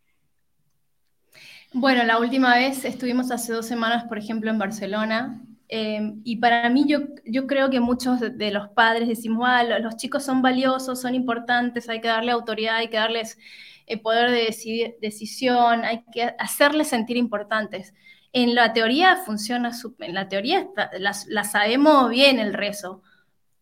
[1.72, 5.40] Bueno, la última vez estuvimos hace dos semanas, por ejemplo, en Barcelona.
[5.68, 9.96] Em, y para mí yo, yo creo que muchos de, los padres decimos, ah, los,
[9.96, 13.38] chicos son valiosos, son importantes, hay que darle autoridad, hay que darles
[13.86, 17.94] el eh, poder de decisión, hay que hacerles sentir importantes.
[18.32, 23.02] En la teoría funciona, en la teoría la, sabemos bien el rezo,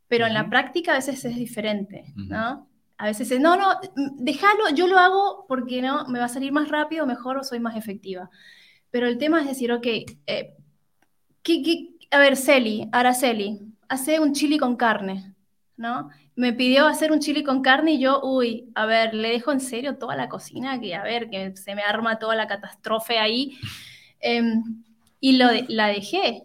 [0.09, 2.69] pero en la práctica a veces es diferente, ¿no?
[2.99, 3.79] A veces es, no, no,
[4.17, 7.61] déjalo, yo lo hago porque no, me va a salir más rápido, mejor o soy
[7.61, 8.31] más efectiva.
[8.91, 9.87] Pero el tema es decir, ok,
[10.27, 10.55] eh,
[12.11, 15.35] a ver, Celi, Araceli, hace un chili con carne,
[15.77, 16.11] ¿no?
[16.35, 19.61] Me pidió hacer un chili con carne y yo, uy, a ver, le dejo en
[19.61, 23.59] serio toda la cocina, que a ver, que se me arma toda la catástrofe ahí.
[24.27, 24.83] Em,
[25.21, 26.45] y lo, la dejé.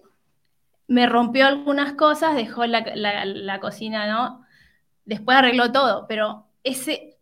[0.87, 4.45] Me rompió algunas cosas, dejó la, cocina, ¿no?
[5.05, 7.17] Después arregló todo, pero ese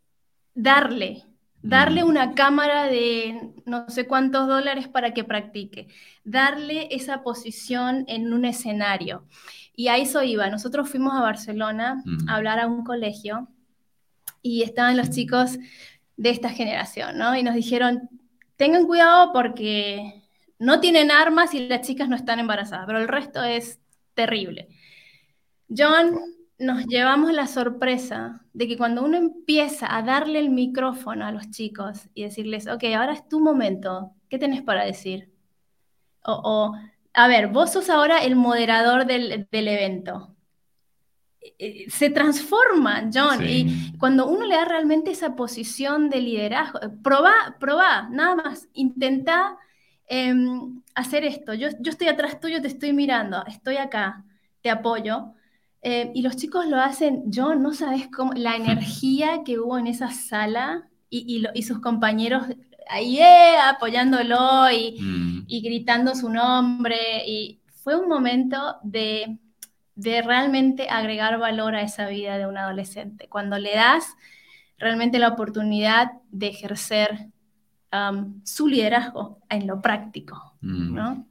[0.55, 1.23] darle,
[1.61, 5.87] darle una cámara de no sé cuántos dólares para que practique,
[6.25, 9.23] darle esa posición en un escenario.
[9.75, 10.49] Y a eso iba.
[10.49, 13.47] Nosotros fuimos a Barcelona a hablar a un colegio
[14.41, 15.57] y estaban los chicos
[16.17, 17.37] de esta generación, ¿no?
[17.37, 18.09] Y nos dijeron,
[18.57, 20.18] tengan cuidado porque
[20.59, 23.79] no tienen armas y las chicas no están embarazadas, pero el resto es
[24.13, 24.67] terrible.
[25.75, 26.19] John,
[26.59, 31.49] nos llevamos la sorpresa de que cuando uno empieza a darle el micrófono a los
[31.49, 35.31] chicos y decirles, ok, ahora es tu momento, ¿qué tenés para decir?
[36.25, 36.75] O,
[37.13, 40.35] a ver, vos sos ahora el moderador del, evento.
[41.39, 46.79] Eh, eh, se transforma, John, y cuando uno le da realmente esa posición de liderazgo,
[47.01, 49.57] probá, probá, nada más, intenta
[50.11, 51.53] Em, hacer esto.
[51.53, 54.25] Yo, yo estoy atrás tuyo, te estoy mirando, estoy acá,
[54.61, 55.33] te apoyo.
[55.83, 59.85] Eh, y los chicos lo hacen, yo no sabes cómo, la energía que hubo en
[59.85, 62.43] esa sala y, y, sus compañeros
[62.89, 65.45] ahí eh, apoyándolo y, mm.
[65.47, 66.97] y, gritando su nombre.
[67.27, 69.37] Y fue un momento de,
[69.93, 73.27] de realmente agregar valor a esa vida de un adolescente.
[73.29, 74.15] Cuando le das
[74.79, 77.29] realmente la oportunidad de ejercer
[78.43, 80.93] su liderazgo en lo práctico, mm.
[80.93, 81.27] ¿no?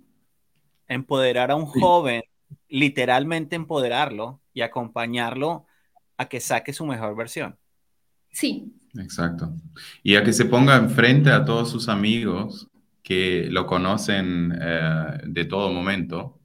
[0.87, 2.23] Empoderar a un joven,
[2.68, 5.66] literalmente empoderarlo y acompañarlo
[6.16, 7.57] a que saque su mejor versión.
[8.31, 8.75] Sí.
[8.94, 9.53] Exacto.
[10.03, 12.68] Y a que se ponga enfrente a todos sus amigos
[13.03, 16.40] que lo conocen eh, de todo momento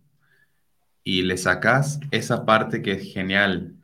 [1.03, 3.75] y le sacas esa parte que es genial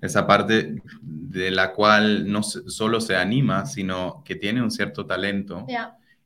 [0.00, 5.66] esa parte de la cual no solo se anima, sino que tiene un cierto talento.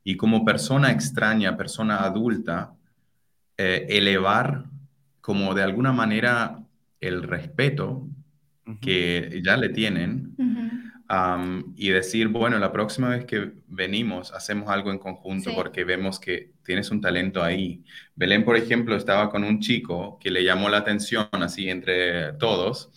[0.03, 2.73] Y como persona extraña, persona adulta,
[3.57, 4.65] eh, elevar
[5.21, 6.59] como de alguna manera
[6.99, 8.07] el respeto
[8.79, 10.35] que ya le tienen
[11.75, 16.53] y decir, bueno, la próxima vez que venimos hacemos algo en conjunto porque vemos que
[16.63, 17.83] tienes un talento ahí.
[18.15, 22.91] Belén, por ejemplo, estaba con un chico que le llamó la atención así entre todos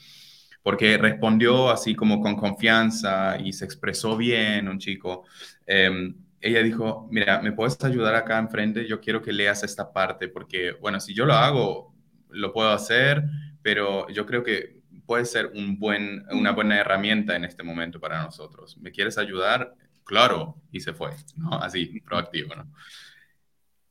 [0.65, 5.25] porque respondió así como con confianza y se expresó bien un chico.
[5.67, 8.89] Em, ella dijo, mira, ¿me puedes ayudar acá enfrente?
[8.89, 11.95] Yo quiero que leas esta parte, porque, bueno, si yo lo hago,
[12.31, 13.25] lo puedo hacer,
[13.61, 18.23] pero yo creo que puede ser un buen, una buena herramienta en este momento para
[18.23, 18.79] nosotros.
[18.79, 19.75] ¿Me quieres ayudar?
[20.03, 21.59] Claro, y se fue, ¿no?
[21.59, 22.73] Así, proactivo, ¿no?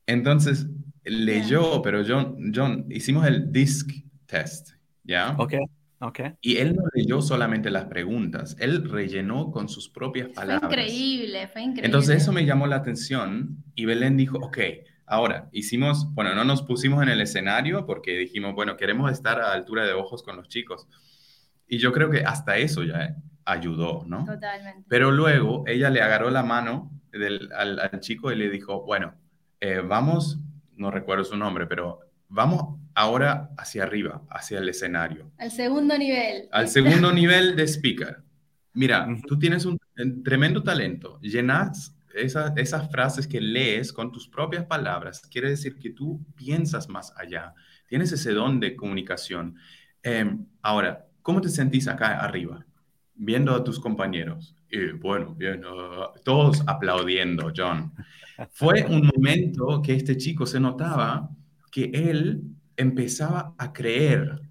[0.06, 0.66] Entonces,
[1.04, 3.92] leyó, pero John, John, hicimos el DISC
[4.26, 4.70] test,
[5.04, 5.36] ¿ya?
[5.38, 5.54] Ok.
[6.40, 10.72] Y él no leyó solamente las preguntas, él rellenó con sus propias palabras.
[10.72, 11.86] Fue increíble, fue increíble.
[11.86, 14.58] Entonces eso me llamó la atención y Belén dijo, ok,
[15.06, 19.52] ahora hicimos, bueno, no nos pusimos en el escenario porque dijimos, bueno, queremos estar a
[19.52, 20.86] altura de ojos con los chicos.
[21.66, 24.24] Y yo creo que hasta eso ya ayudó, ¿no?
[24.24, 24.84] Totalmente.
[24.88, 26.90] Pero luego ella le agarró la mano
[27.56, 29.14] al, chico y le dijo, bueno,
[29.60, 30.38] eh, vamos,
[30.76, 35.30] no recuerdo su nombre, pero vamos ahora hacia arriba, hacia el escenario.
[35.38, 36.48] Al segundo nivel.
[36.52, 38.22] Al segundo nivel de speaker.
[38.72, 39.78] Mira, tú tienes un,
[40.24, 46.24] tremendo talento, llenas esas frases que lees con tus propias palabras, quiere decir que tú
[46.36, 47.54] piensas más allá,
[47.88, 49.56] tienes ese don de comunicación.
[50.02, 52.64] Em, ahora, ¿cómo te sentís acá arriba?
[53.14, 54.54] Viendo a tus compañeros.
[54.70, 55.62] Y bueno, bien,
[56.24, 57.92] todos aplaudiendo, John.
[58.50, 61.30] Fue un momento que este chico se notaba
[61.74, 62.40] que él
[62.76, 64.42] empezaba a creer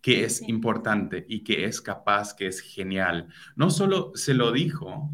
[0.00, 3.28] que es importante y que es capaz, que es genial.
[3.56, 5.10] No solo se lo dijo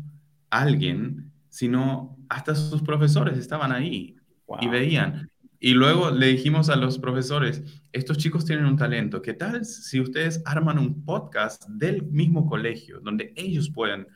[0.50, 4.14] alguien, sino hasta sus profesores estaban ahí
[4.60, 5.32] y veían.
[5.58, 9.98] Y luego le dijimos a los profesores, estos chicos tienen un talento, ¿qué tal si
[9.98, 14.06] ustedes arman un podcast del mismo colegio donde ellos pueden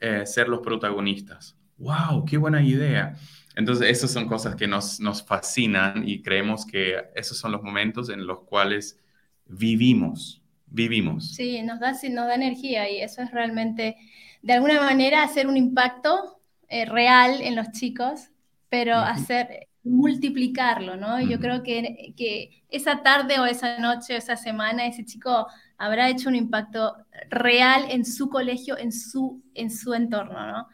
[0.00, 1.56] eh, ser los protagonistas?
[1.78, 2.26] ¡Wow!
[2.26, 3.16] ¡Qué buena idea!
[3.56, 8.10] Entonces, esas son cosas que nos, nos fascinan y creemos que esos son los momentos
[8.10, 8.98] en los cuales
[9.46, 11.34] vivimos, vivimos.
[11.34, 13.96] Sí, nos da, nos da energía y eso es realmente,
[14.42, 18.30] de alguna manera, hacer un impacto eh, real en los chicos,
[18.68, 21.20] pero hacer, multiplicarlo, ¿no?
[21.20, 26.08] Yo creo que, que esa tarde o esa noche o esa semana ese chico habrá
[26.08, 26.96] hecho un impacto
[27.28, 30.68] real en su colegio, en su, en su entorno, ¿no?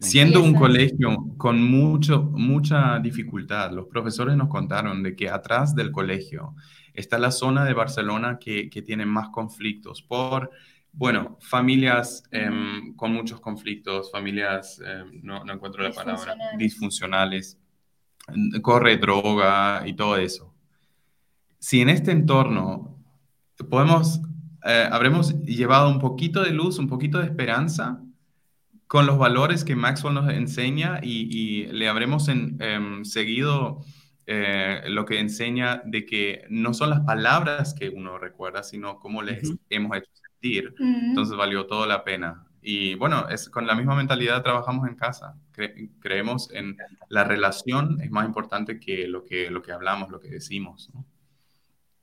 [0.00, 5.92] Siendo un colegio con mucho, mucha dificultad, los profesores nos contaron de que atrás del
[5.92, 6.54] colegio
[6.94, 10.50] está la zona de Barcelona que, que tiene más conflictos por,
[10.92, 17.58] bueno, familias em, con muchos conflictos, familias, em, no, no, encuentro la palabra, disfuncionales,
[18.62, 20.54] corre droga y todo eso.
[21.58, 22.98] Si en este entorno
[23.68, 24.20] podemos,
[24.64, 28.02] eh, habremos llevado un poquito de luz, un poquito de esperanza,
[28.86, 33.84] con los valores que Maxwell nos enseña y, le habremos em, seguido
[34.26, 39.22] eh, lo que enseña de que no son las palabras que uno recuerda, sino cómo
[39.22, 40.74] les hemos hecho sentir.
[40.78, 42.44] Entonces valió toda la pena.
[42.60, 45.36] Y bueno, es, con la misma mentalidad trabajamos en casa.
[46.00, 46.76] creemos en
[47.08, 50.90] la relación, es más importante que lo que, lo que hablamos, lo que decimos.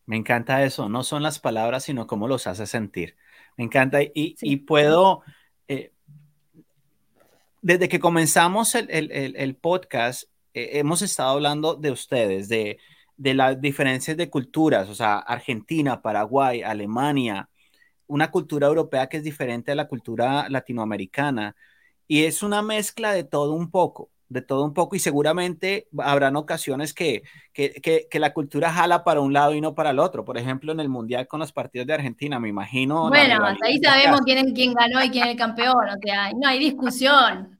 [0.05, 3.17] Me encanta eso, no son las palabras, sino cómo los hace sentir.
[3.57, 5.23] Me encanta y, y puedo,
[7.63, 10.23] desde que comenzamos el, podcast,
[10.53, 12.77] eh, hemos estado hablando de ustedes, de,
[13.17, 17.49] las diferencias de culturas, o sea, Argentina, Paraguay, Alemania,
[18.05, 21.55] una cultura europea que es diferente a la cultura latinoamericana.
[22.05, 26.35] Y es una mezcla de todo un poco de todo un poco y seguramente habrán
[26.35, 30.25] ocasiones que, que, la cultura jala para un lado y no para el otro.
[30.25, 33.09] Por ejemplo, en el Mundial con los partidos de Argentina, me imagino.
[33.09, 36.47] Bueno, hasta ahí sabemos quién, quién ganó y quién es el campeón, o sea, no
[36.47, 37.57] hay discusión.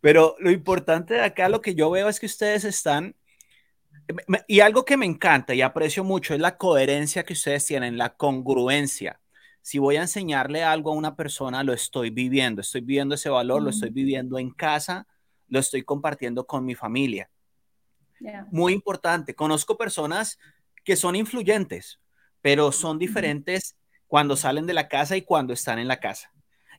[0.00, 3.14] Pero lo importante de acá, lo que yo veo es que ustedes están,
[4.46, 8.14] y algo que me encanta y aprecio mucho es la coherencia que ustedes tienen, la
[8.14, 9.20] congruencia
[9.68, 13.60] si voy a enseñarle algo a una persona, lo estoy viviendo, estoy viviendo ese valor,
[13.60, 15.06] lo estoy viviendo en casa,
[15.48, 17.30] lo estoy compartiendo con mi familia.
[18.50, 20.38] Muy importante, conozco personas
[20.84, 22.00] que son influyentes,
[22.40, 26.32] pero son diferentes cuando salen de la casa y cuando están en la casa.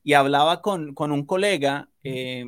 [0.03, 2.45] Y hablaba con, un colega, eh,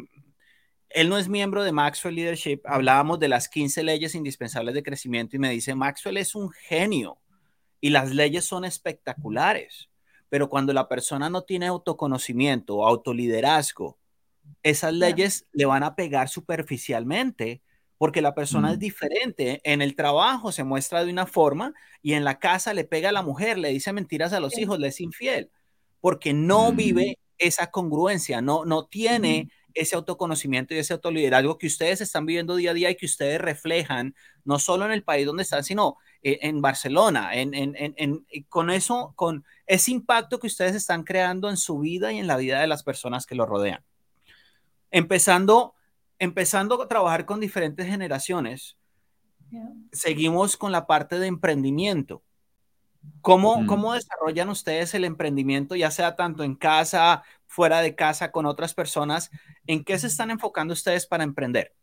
[0.90, 5.36] él no es miembro de Maxwell Leadership, hablábamos de las 15 leyes indispensables de crecimiento
[5.36, 7.18] y me dice, Maxwell es un genio
[7.80, 9.90] y las leyes son espectaculares,
[10.30, 13.98] pero cuando la persona no tiene autoconocimiento o autoliderazgo,
[14.64, 17.62] esas leyes le van a pegar superficialmente
[17.98, 19.62] porque la persona es diferente.
[19.64, 23.12] En el trabajo se muestra de una forma y en la casa le pega a
[23.12, 25.52] la mujer, le dice mentiras a los hijos, le es infiel,
[26.00, 32.02] porque no vive esa congruencia, no, no tiene ese autoconocimiento y ese autoliderazgo que ustedes
[32.02, 35.44] están viviendo día a día y que ustedes reflejan, no solo en el país donde
[35.44, 40.76] están, sino eh, en Barcelona, en, en, en, con eso, con ese impacto que ustedes
[40.76, 43.84] están creando en su vida y en la vida de las personas que lo rodean
[44.92, 45.74] empezando,
[46.20, 48.78] empezando a trabajar con diferentes generaciones,
[49.92, 52.24] seguimos con la parte de emprendimiento.
[53.22, 58.46] ¿Cómo, ¿Cómo desarrollan ustedes el emprendimiento, ya sea tanto en casa, fuera de casa, con
[58.46, 59.32] otras personas?
[59.66, 61.74] ¿En qué se están enfocando ustedes para emprender?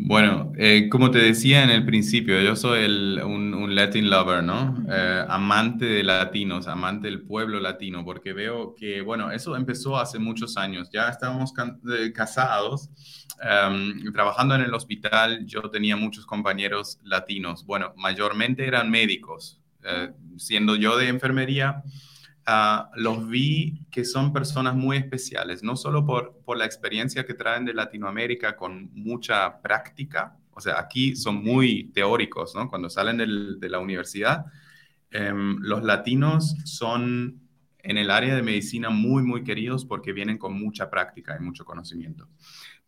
[0.00, 4.76] Bueno, eh, como te decía en el principio, yo soy un, Latin lover, ¿no?
[4.88, 10.20] Eh, amante de latinos, amante del pueblo latino, porque veo que, bueno, eso empezó hace
[10.20, 10.88] muchos años.
[10.92, 11.52] Ya estábamos
[11.92, 12.90] eh, casados,
[13.42, 17.66] em, trabajando en el hospital, yo tenía muchos compañeros latinos.
[17.66, 19.60] Bueno, mayormente eran médicos.
[20.36, 21.82] siendo yo de enfermería,
[22.50, 27.34] Ah, los vi que son personas muy especiales, no solo por, por la experiencia que
[27.34, 32.70] traen de Latinoamérica con mucha práctica, o sea, aquí son muy teóricos, ¿no?
[32.70, 33.18] Cuando salen
[33.60, 34.46] de la universidad,
[35.10, 37.38] em, los latinos son
[37.82, 41.66] en el área de medicina muy, muy queridos porque vienen con mucha práctica y mucho
[41.66, 42.30] conocimiento.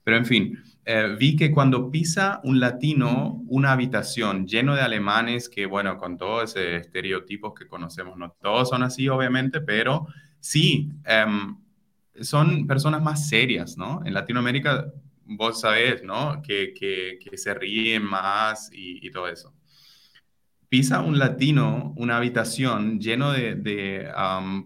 [0.04, 5.48] Pero en fin, eh, vi que cuando pisa un latino una habitación lleno de alemanes,
[5.48, 10.06] que bueno, con todos esos estereotipos que conocemos, no todos son así, obviamente, pero
[10.40, 11.56] sí, em,
[12.20, 14.00] son personas más serias, ¿no?
[14.04, 14.92] En Latinoamérica,
[15.24, 16.42] vos sabés, ¿no?
[16.42, 19.54] Que, que, se ríen más y, todo eso.
[20.68, 24.10] Pisa un latino una habitación lleno de, de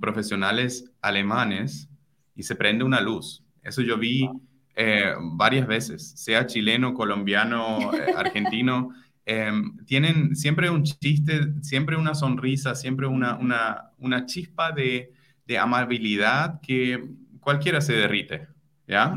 [0.00, 1.88] profesionales alemanes
[2.34, 3.42] y se prende una luz.
[3.62, 4.28] Eso yo vi
[4.76, 8.90] eh, varias veces, sea chileno, colombiano, eh, argentino,
[9.24, 15.12] em, tienen siempre un chiste, siempre una sonrisa, siempre una, una, una chispa de,
[15.46, 17.02] de, amabilidad que
[17.40, 18.48] cualquiera se derrite,
[18.86, 19.14] ¿ya?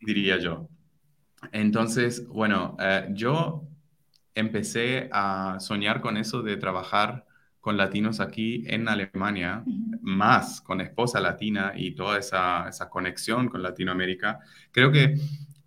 [0.00, 0.68] Diría yo.
[1.52, 3.68] Entonces, bueno, eh, yo
[4.34, 7.26] empecé a soñar con eso de trabajar
[7.64, 9.64] con latinos aquí en Alemania,
[10.02, 15.14] más con esposa latina y toda esa, esa, conexión con Latinoamérica, creo que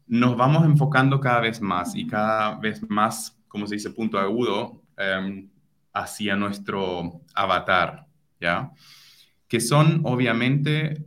[0.06, 4.84] nos vamos enfocando cada vez más y cada vez más, como se dice, punto agudo
[4.96, 5.50] em,
[5.92, 8.06] hacia nuestro avatar,
[8.40, 8.70] ¿ya?
[9.48, 11.04] Que son obviamente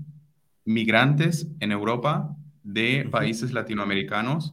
[0.65, 4.53] migrantes en Europa de países latinoamericanos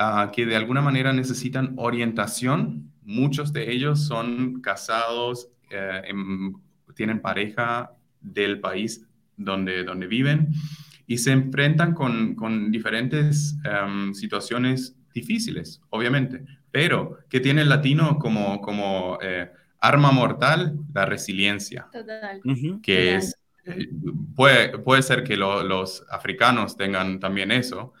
[0.00, 2.91] uh, que de alguna manera necesitan orientación.
[3.04, 6.02] Muchos de ellos son casados, eh,
[6.94, 10.48] tienen pareja del país donde, donde viven
[11.06, 16.44] y se enfrentan con, con diferentes um, situaciones difíciles, obviamente.
[16.70, 20.78] Pero, ¿qué tiene el latino como, como eh, arma mortal?
[20.94, 21.88] La resiliencia.
[21.92, 22.40] Total.
[22.82, 23.36] Que es,
[23.66, 23.88] eh,
[24.34, 27.92] puede, puede ser que los africanos tengan también eso,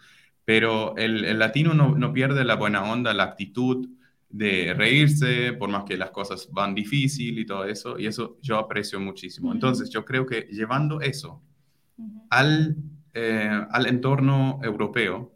[0.44, 3.88] pero el, el latino no, no, pierde la buena onda, la actitud,
[4.32, 8.58] de reírse, por más que las cosas van difícil y todo eso, y eso yo
[8.58, 9.52] aprecio muchísimo.
[9.52, 11.42] Entonces, yo creo que llevando eso
[12.30, 12.76] al,
[13.12, 15.32] eh, al entorno europeo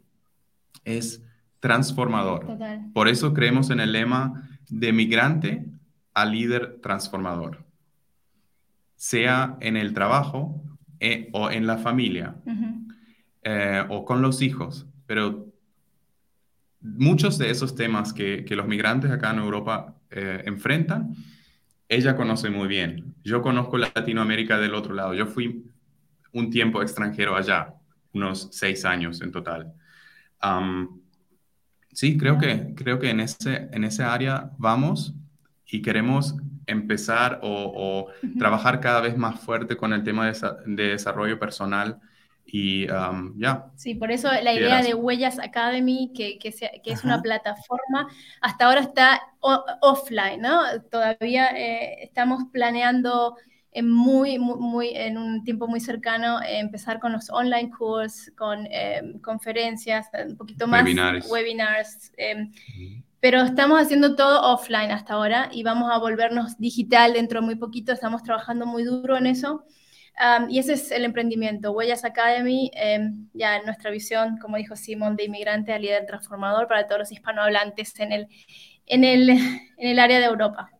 [0.83, 1.23] es
[1.59, 2.47] transformador.
[2.93, 5.65] Por eso creemos en el lema de migrante
[6.13, 7.65] a líder transformador,
[8.95, 10.63] sea en el trabajo
[10.99, 12.35] eh, o en la familia
[13.43, 15.46] eh, o con los hijos, pero
[16.95, 21.15] muchos de esos temas que, los migrantes acá en Europa eh, enfrentan,
[21.89, 23.15] ella conoce muy bien.
[23.23, 25.13] Yo conozco Latinoamérica del otro lado.
[25.13, 25.65] Yo fui
[26.33, 27.73] un tiempo extranjero allá,
[28.13, 29.73] unos seis años en total.
[31.91, 35.13] sí, creo que, creo que en, ese, en ese área vamos
[35.65, 41.99] y queremos empezar o, trabajar cada vez más fuerte con el tema de desarrollo personal
[42.49, 43.65] y um, ya.
[43.75, 48.07] Sí, por eso la idea de Huellas Academy, que, que, que es una plataforma,
[48.41, 49.21] hasta ahora está
[49.81, 50.61] offline, ¿no?
[50.89, 53.35] Todavía eh, estamos planeando
[53.73, 58.65] en, muy, muy, en un tiempo muy cercano eh, empezar con los online cursos, con
[58.71, 61.29] em, conferencias, un poquito más webinars.
[61.29, 62.53] webinars em,
[63.19, 67.55] Pero estamos haciendo todo offline hasta ahora y vamos a volvernos digital dentro de muy
[67.55, 67.91] poquito.
[67.91, 69.65] Estamos trabajando muy duro en eso
[70.49, 71.71] y ese es el emprendimiento.
[71.71, 76.87] Huellas Academy, em, ya nuestra visión, como dijo Simón, de inmigrante a líder transformador para
[76.87, 78.27] todos los hispanohablantes en el,
[78.85, 80.71] en el, en el área de Europa.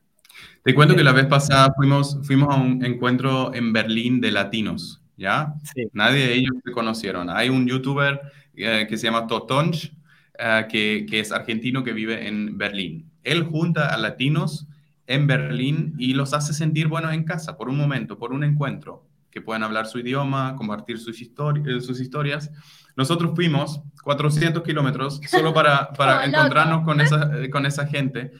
[0.64, 5.02] Te cuento que la vez pasada fuimos, fuimos a un encuentro en Berlín de latinos,
[5.16, 5.54] ¿ya?
[5.94, 7.30] Nadie de ellos se conocieron.
[7.30, 8.20] Hay un youtuber
[8.56, 9.94] eh, que se llama Totonch,
[10.38, 13.10] eh, que, que es argentino que vive en Berlín.
[13.24, 14.68] Él junta a latinos
[15.06, 19.08] en Berlín y los hace sentir buenos en casa por un momento, por un encuentro
[19.38, 22.50] que puedan hablar su idioma, compartir sus, eh, sus historias.
[22.96, 28.32] Nosotros fuimos 400 kilómetros solo para, para encontrarnos con esa, eh, con esa gente.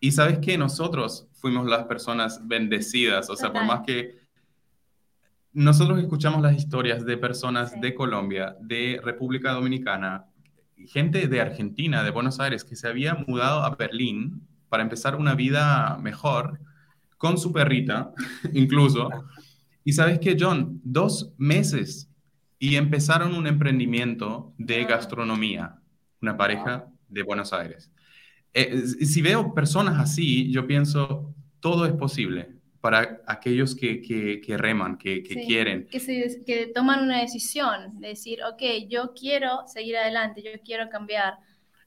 [0.00, 4.18] Y sabes que nosotros fuimos las personas bendecidas, o sea, por más que
[5.52, 10.24] nosotros escuchamos las historias de personas de Colombia, de República Dominicana,
[10.86, 15.34] gente de Argentina, de Buenos Aires, que se había mudado a Berlín para empezar una
[15.34, 16.60] vida mejor,
[17.18, 18.12] con su perrita,
[18.54, 19.10] incluso.
[19.90, 22.08] Y sabes que, John, dos meses
[22.60, 25.80] y empezaron un emprendimiento de gastronomía,
[26.22, 27.90] una pareja de Buenos Aires.
[28.54, 32.50] Eh, si veo personas así, yo pienso, todo es posible
[32.80, 35.88] para aquellos que, que, reman, que, que quieren.
[35.90, 35.98] Que,
[36.46, 41.34] que toman una decisión, de decir, ok, yo quiero seguir adelante, yo quiero cambiar,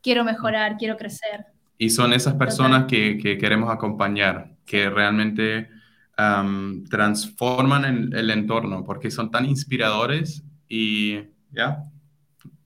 [0.01, 1.45] quiero mejorar, quiero crecer.
[1.77, 5.69] Y son esas personas que, queremos acompañar, que realmente
[6.16, 11.20] transforman el entorno porque son tan inspiradores y
[11.51, 11.84] ya,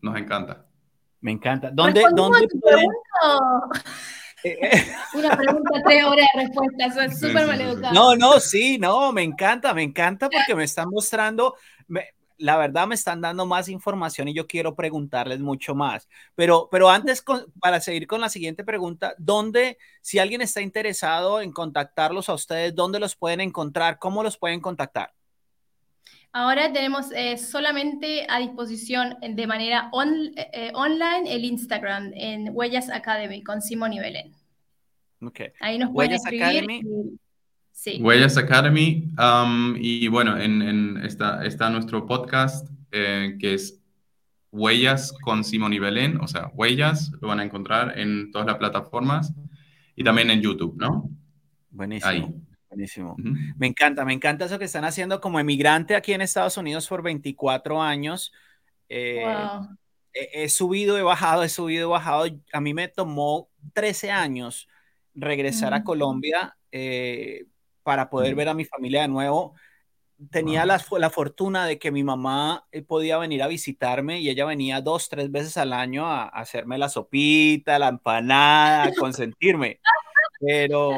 [0.02, 0.66] nos encanta.
[1.22, 1.72] Me encanta.
[1.72, 2.48] ¿Dónde, ¿dónde
[5.14, 7.94] Una pregunta, tres horas de respuesta, eso es súper mal educado.
[7.94, 11.56] No, no, sí, no, me encanta, me encanta porque me están mostrando,
[12.38, 16.08] la verdad me están dando más información y yo quiero preguntarles mucho más.
[16.36, 17.24] Pero, pero antes,
[17.60, 22.76] para seguir con la siguiente pregunta, ¿dónde, si alguien está interesado en contactarlos a ustedes,
[22.76, 24.00] dónde los pueden encontrar?
[24.00, 25.14] ¿Cómo los pueden contactar?
[26.32, 29.90] Ahora tenemos eh, solamente a disposición de manera
[30.36, 34.34] eh, eh, online el Instagram en Huellas Academy con Simón y Belén.
[35.20, 35.50] Okay.
[35.60, 36.44] Ahí nos pueden escribir.
[36.44, 36.84] Academy.
[37.78, 38.00] Sí.
[38.02, 39.08] Huellas Academy.
[39.20, 43.80] Um, y bueno, en, está, está, nuestro podcast que es
[44.52, 46.20] Huellas con Simón y Belén.
[46.20, 49.32] O sea, Huellas lo van a encontrar en todas las plataformas
[49.96, 51.08] y también en YouTube, ¿no?
[51.70, 52.10] Buenísimo.
[52.10, 52.28] Ahí.
[52.68, 53.16] Buenísimo.
[53.56, 57.04] Me encanta, me encanta eso que están haciendo como emigrante aquí en Estados Unidos por
[57.04, 58.34] 24 años.
[58.90, 59.24] Eh,
[60.14, 62.26] he, subido, he bajado, he subido, he bajado.
[62.52, 64.68] A mí me tomó 13 años
[65.14, 67.46] regresar a Colombia eh,
[67.88, 69.56] para poder ver a mi familia de nuevo.
[70.30, 74.44] Tenía la, la, fortuna de que mi mamá eh, podía venir a visitarme y ella
[74.44, 79.80] venía dos, tres veces al año a, a hacerme la sopita, la empanada, a consentirme.
[80.42, 80.98] Pero,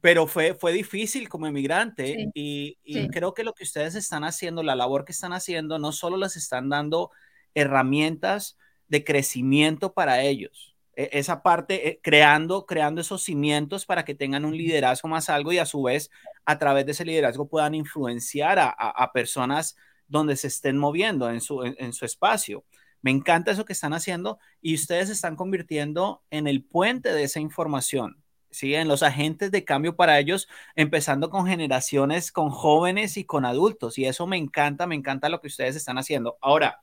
[0.00, 2.76] pero fue, fue difícil como emigrante y,
[3.12, 6.34] creo que lo que ustedes están haciendo, la labor que están haciendo, no solo les
[6.34, 7.12] están dando
[7.54, 14.44] herramientas de crecimiento para ellos, esa parte, eh, creando, creando esos cimientos para que tengan
[14.44, 16.10] un liderazgo más algo y a su vez
[16.44, 19.76] a través de ese liderazgo puedan influenciar a, personas
[20.06, 22.64] donde se estén moviendo en su, en su espacio.
[23.00, 27.24] Me encanta eso que están haciendo y ustedes se están convirtiendo en el puente de
[27.24, 28.22] esa información
[28.52, 28.74] ¿sí?
[28.74, 33.98] en los agentes de cambio para ellos, empezando con generaciones, con jóvenes y con adultos.
[33.98, 36.38] Y eso me encanta, me encanta lo que ustedes están haciendo.
[36.40, 36.82] Ahora,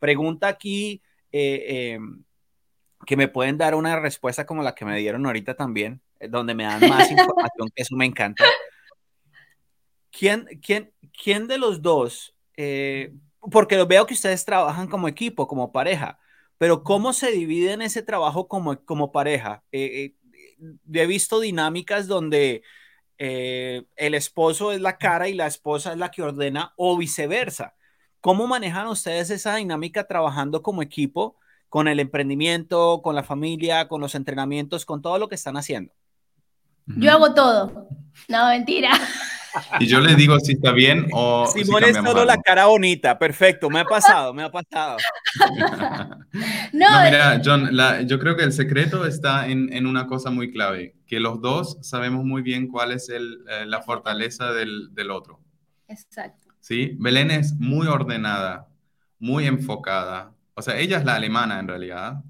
[0.00, 2.24] pregunta aquí eh, em,
[3.10, 6.54] que me pueden dar una respuesta como la que me dieron ahorita también, eh, donde
[6.54, 8.44] me dan más información, que eso me encanta.
[10.12, 12.36] ¿Quién, quién, quién de los dos?
[12.56, 13.12] Eh,
[13.50, 16.20] porque veo que ustedes trabajan como equipo, como pareja,
[16.56, 19.64] pero ¿cómo se dividen ese trabajo como, como pareja?
[19.72, 20.14] he
[20.86, 22.62] visto dinámicas donde
[23.18, 27.74] eh, el esposo es la cara y la esposa es la que ordena o viceversa.
[28.20, 31.40] ¿Cómo manejan ustedes esa dinámica trabajando como equipo
[31.70, 35.94] con el emprendimiento, con la familia, con los entrenamientos, con todo lo que están haciendo?
[36.84, 37.88] Yo hago todo.
[38.28, 38.90] No, mentira.
[39.78, 41.46] Y yo les digo si está bien o.
[41.46, 44.96] Simón es solo la cara bonita, perfecto, me ha pasado, me ha pasado.
[46.72, 47.70] no, mira, John,
[48.06, 51.78] yo creo que el secreto está en, en, una cosa muy clave: que los dos
[51.82, 55.40] sabemos muy bien cuál es el, eh, la fortaleza del, del, otro.
[55.88, 56.48] Exacto.
[56.60, 58.68] Sí, Belén es muy ordenada,
[59.18, 60.32] muy enfocada.
[60.60, 62.22] O sea, ella es la alemana en realidad.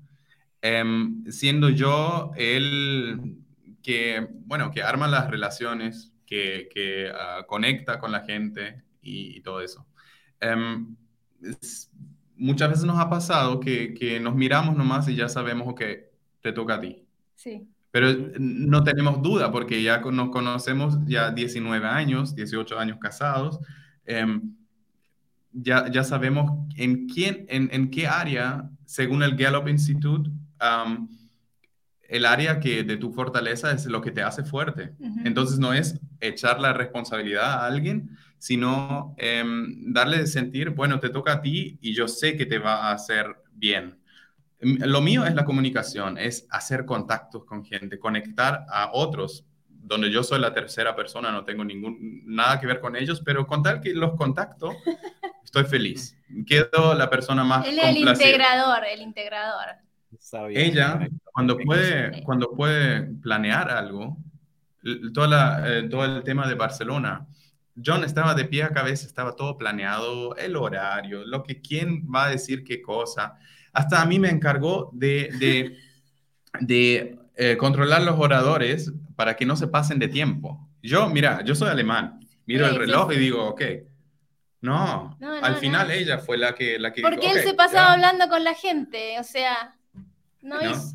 [0.62, 3.38] Em, siendo yo el
[3.82, 9.84] que, bueno, que arma las relaciones que, ah, conecta con la gente y, todo eso.
[10.38, 10.94] Em,
[12.36, 16.52] muchas veces nos ha pasado que, que, nos miramos nomás y ya sabemos que te
[16.52, 17.04] toca a ti.
[17.34, 17.66] Sí.
[17.90, 23.58] Pero no tenemos duda porque ya nos conocemos ya 19 años, 18 años casados.
[24.04, 24.54] Em,
[25.52, 30.30] ya, ya sabemos en, quién, en, en, qué área, según el Gallup Institute,
[32.08, 34.94] el área que de tu fortaleza es lo que te hace fuerte.
[35.24, 39.44] Entonces no es echar la responsabilidad a alguien, sino eh,
[39.86, 43.26] darle sentir, bueno, te toca a ti y yo sé que te va a hacer
[43.52, 43.98] bien.
[44.58, 49.44] Em, lo mío es la comunicación, es hacer contactos con gente, conectar a otros,
[49.82, 53.46] donde yo soy la tercera persona, no tengo ningún, nada que ver con ellos, pero
[53.46, 54.74] con tal que los contacto,
[55.44, 56.16] estoy feliz.
[56.46, 57.66] Quedo la persona más...
[57.66, 59.66] el integrador, el integrador.
[60.50, 64.16] Ella, cuando puede, cuando puede planear algo,
[65.14, 67.26] toda eh, todo el tema de Barcelona,
[67.84, 72.26] John estaba de pie a cabeza, estaba todo planeado, el horario, lo que quién va
[72.26, 73.38] a decir qué cosa.
[73.72, 75.76] Hasta a mí me encargó de, de,
[76.60, 80.66] de eh, controlar los oradores para que no se pasen de tiempo.
[80.82, 83.60] Yo, mira, yo soy alemán, miro el reloj y digo, ok,
[84.62, 86.78] no, al final ella fue la que...
[86.78, 89.76] La que Porque él se pasaba hablando con la gente, o sea...
[90.40, 90.94] No, Es,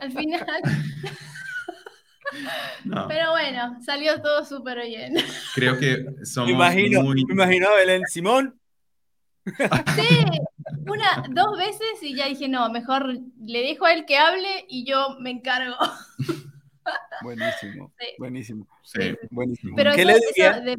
[0.00, 0.46] al final.
[3.08, 5.16] Pero bueno, salió todo súper bien.
[5.56, 6.48] Creo que somos.
[6.48, 7.24] Me imagino, muy...
[7.24, 8.56] me imagino a Belén Simón.
[9.96, 10.24] Sí,
[10.86, 14.84] una, dos veces y ya dije, no, mejor le dejo a él que hable y
[14.88, 15.74] yo me encargo.
[17.26, 18.66] Buenísimo, buenísimo.
[18.82, 19.16] Sí.
[19.30, 19.74] Buenísimo.
[19.76, 20.76] Pero ¿Qué le diría?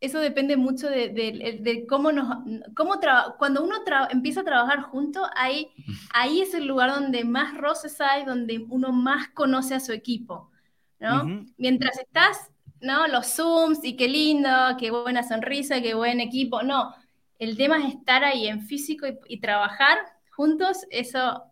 [0.00, 2.38] eso depende mucho de, cómo nos,
[2.76, 3.00] cómo
[3.36, 3.76] cuando uno
[4.10, 5.70] empieza a trabajar junto, ahí,
[6.14, 10.50] ahí es el lugar donde más roces hay, donde uno más conoce a su equipo,
[11.00, 11.44] ¿no?
[11.56, 12.50] Mientras estás,
[12.80, 13.08] ¿no?
[13.08, 14.48] Los Zooms y qué lindo,
[14.78, 16.94] qué buena sonrisa, qué buen equipo, no,
[17.40, 19.98] el tema es estar ahí en físico y, trabajar
[20.30, 21.42] juntos, eso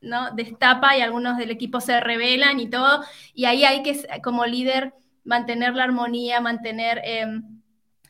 [0.00, 0.30] ¿no?
[0.32, 4.94] destapa y algunos del equipo se rebelan y todo, y ahí hay que, como líder,
[5.24, 7.00] mantener la armonía, mantener...
[7.04, 7.60] Em,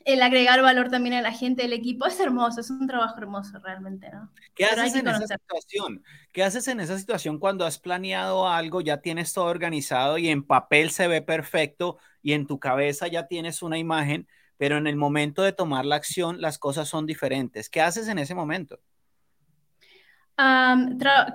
[0.04, 3.58] el agregar valor también a la gente del equipo es hermoso, es un trabajo hermoso
[3.58, 4.30] realmente, ¿no?
[4.54, 6.04] ¿Qué haces en esa situación?
[6.32, 10.42] ¿Qué haces en esa situación cuando has planeado algo, ya tienes todo organizado y en
[10.42, 14.26] papel se ve perfecto y en tu cabeza ya tienes una imagen,
[14.56, 17.68] pero en el momento de tomar la acción las cosas son diferentes?
[17.68, 18.80] ¿Qué haces en ese momento?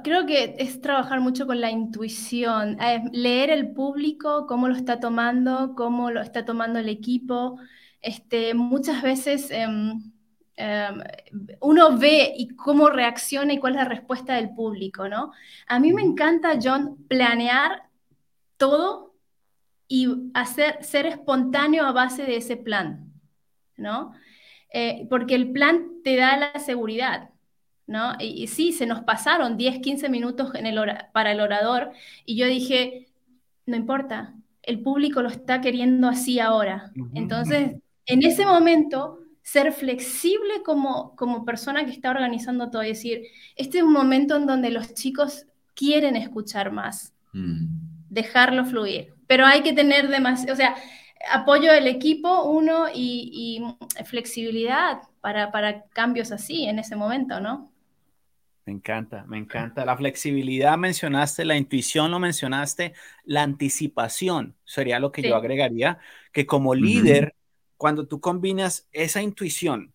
[0.03, 4.99] Creo que es trabajar mucho con la intuición, eh, leer el público, cómo lo está
[4.99, 7.57] tomando, cómo lo está tomando el equipo.
[8.01, 10.11] Este, muchas veces em,
[10.57, 11.01] em,
[11.61, 15.31] uno ve y cómo reacciona y cuál es la respuesta del público, ¿no?
[15.67, 17.89] A mí me encanta, John, planear
[18.57, 19.15] todo
[19.87, 23.13] y hacer, ser espontáneo a base de ese plan,
[23.77, 24.13] ¿no?
[24.73, 27.29] Eh, porque el plan te da la seguridad,
[27.87, 28.13] ¿no?
[28.19, 30.79] Y, sí, se nos pasaron 10, 15 minutos en el
[31.13, 31.91] para el orador
[32.25, 33.07] y yo dije,
[33.65, 34.33] no importa,
[34.63, 36.91] el público lo está queriendo así ahora.
[37.13, 37.75] Entonces,
[38.05, 43.21] en ese momento, ser flexible como, como persona que está organizando todo, decir,
[43.55, 47.67] este es un momento en donde los chicos quieren escuchar más, mm.
[48.09, 50.75] dejarlo fluir, pero hay que tener demasiado, o sea,
[51.31, 53.63] apoyo del equipo, uno, y,
[54.05, 57.71] flexibilidad para, para cambios así en ese momento, ¿no?
[58.65, 59.85] Me encanta, me encanta.
[59.85, 62.93] La flexibilidad mencionaste, la intuición lo mencionaste,
[63.23, 65.99] la anticipación sería lo que yo agregaría,
[66.31, 67.35] que como líder
[67.77, 69.93] cuando tú combinas esa intuición,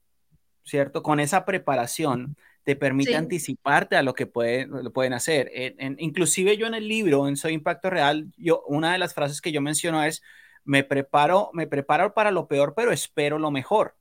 [0.63, 1.03] ¿cierto?
[1.03, 5.51] Con esa preparación, te permite anticiparte a lo que pueden hacer.
[5.99, 9.51] inclusive yo en el libro, en Soy Impacto Real, yo, una de las frases que
[9.51, 10.23] yo menciono es,
[10.63, 13.97] me preparo, me preparo para lo peor, pero espero lo mejor.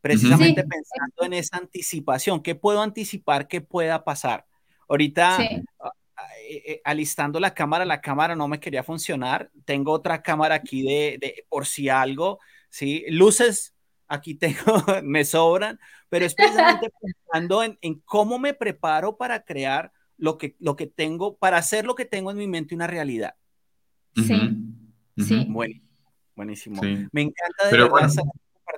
[0.00, 4.46] Precisamente pensando en esa anticipación, ¿qué puedo anticipar que pueda pasar?
[4.88, 5.62] Ahorita, eh,
[6.48, 9.50] eh, alistando la cámara, la cámara no me quería funcionar.
[9.64, 12.38] Tengo otra cámara aquí de, de por si algo.
[12.70, 13.04] ¿sí?
[13.08, 13.74] Luces,
[14.08, 15.78] aquí tengo, me sobran,
[16.08, 21.36] pero es precisamente pensando en, cómo me preparo para crear lo que, lo que tengo,
[21.36, 23.34] para hacer lo que tengo en mi mente una realidad.
[24.16, 24.34] Sí,
[25.16, 25.46] sí.
[26.34, 26.80] buenísimo.
[27.12, 28.24] Me encanta de verdad estar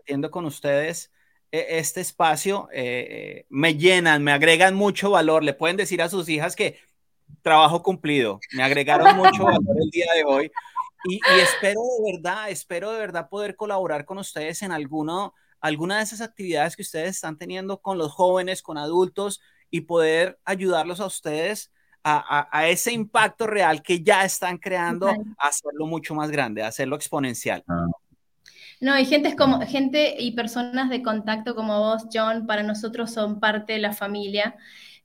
[0.00, 1.10] compartiendo con ustedes
[1.52, 2.68] e, este espacio.
[2.72, 5.44] Eh, eh, me llenan, me agregan mucho valor.
[5.44, 6.78] Le pueden decir a sus hijas que
[7.42, 8.40] trabajo cumplido.
[8.52, 10.52] Me agregaron mucho valor el día de hoy.
[11.04, 16.04] Y, espero de verdad, espero de verdad poder colaborar con ustedes en alguno, alguna de
[16.04, 19.40] esas actividades que ustedes están teniendo con los jóvenes, con adultos
[19.70, 21.70] y poder ayudarlos a ustedes
[22.02, 26.68] a, a, ese impacto real que ya están creando, a hacerlo mucho más grande, a
[26.68, 27.62] hacerlo exponencial.
[28.80, 33.38] No, y gente, como, gente y personas de contacto como vos, John, para nosotros son
[33.38, 34.56] parte de la familia.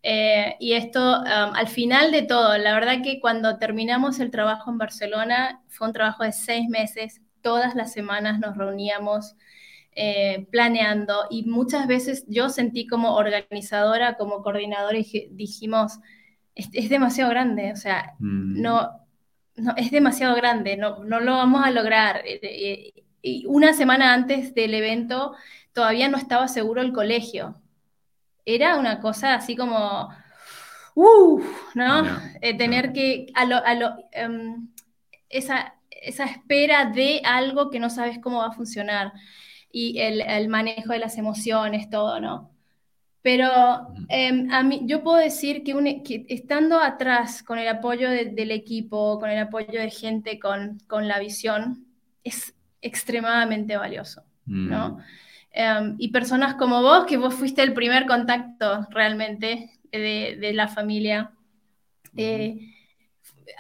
[0.02, 4.72] Eh, y esto, um, al final de todo, la verdad que cuando terminamos el trabajo
[4.72, 9.36] en Barcelona, fue un trabajo de seis meses, todas las semanas nos reuníamos
[9.94, 16.00] eh, planeando y muchas veces yo sentí como organizadora, como coordinadora y dijimos,
[16.54, 18.62] es, demasiado grande, o sea, mm.
[18.62, 18.92] no,
[19.56, 22.22] no, es demasiado grande, no, no lo vamos a lograr.
[22.26, 23.05] Eh,
[23.48, 25.36] una semana antes del evento
[25.74, 27.56] todavía no estaba seguro el colegio
[28.46, 30.10] era una cosa así como,
[30.96, 31.42] uh,
[31.74, 32.06] ¿no?
[32.42, 34.70] Eh, tener que, a lo, a lo, em,
[35.30, 39.14] esa, esa espera de algo que no sabes cómo va a funcionar
[39.72, 42.52] y el, el manejo de las emociones, todo, ¿no?
[43.22, 43.50] Pero
[44.10, 48.52] em, a mí, yo puedo decir que, un, que, estando atrás con el apoyo del
[48.52, 51.88] equipo, con el apoyo de gente con, con la visión,
[52.24, 52.55] es
[52.86, 54.98] extremadamente valioso, ¿no?
[54.98, 55.02] Mm.
[55.58, 61.32] Em, y personas como vos, que vos fuiste el primer contacto realmente de, la familia.
[62.18, 62.60] Eh,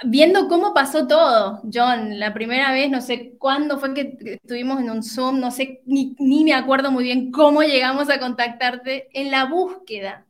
[0.03, 4.89] viendo cómo pasó todo, John, la primera vez, no sé cuándo fue que estuvimos en
[4.89, 9.45] un Zoom, no sé, ni, me acuerdo muy bien cómo llegamos a contactarte en la
[9.45, 10.25] búsqueda.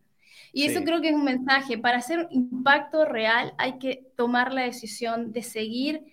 [0.53, 1.77] Y eso creo que es un mensaje.
[1.79, 6.03] Para hacer impacto real hay que tomar la decisión de seguir,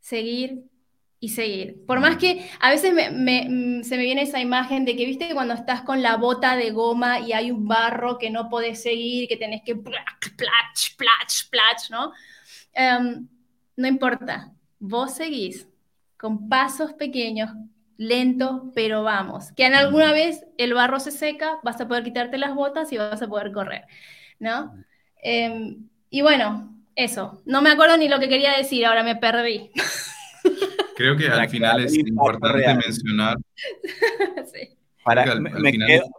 [0.00, 0.64] seguir,
[1.20, 1.84] y seguir.
[1.86, 5.54] Por más que a veces mm, se me viene esa imagen de que, viste, cuando
[5.54, 9.36] estás con la bota de goma y hay un barro que no podés seguir, que
[9.36, 12.12] tenés que plach, plach, plach, plach, ¿no?
[12.72, 13.26] Em,
[13.76, 15.68] no importa, vos seguís
[16.16, 17.50] con pasos pequeños,
[17.96, 19.52] lento, pero vamos.
[19.52, 22.98] Que en alguna vez el barro se seca, vas a poder quitarte las botas y
[22.98, 23.84] vas a poder correr,
[24.38, 24.72] ¿no?
[25.22, 27.42] Em, y bueno, eso.
[27.44, 29.70] No me acuerdo ni lo que quería decir, ahora me perdí.
[30.98, 33.36] Creo que al final es importante mencionar.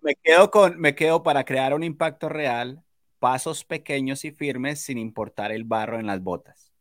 [0.01, 2.81] me, quedo, con, me quedo para crear un impacto real,
[3.19, 6.71] pasos pequeños y firmes sin importar el barro en las botas.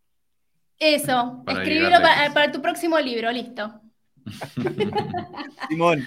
[0.79, 3.81] Eso, escribirlo para, tu próximo libro, listo.
[5.69, 6.07] Simón.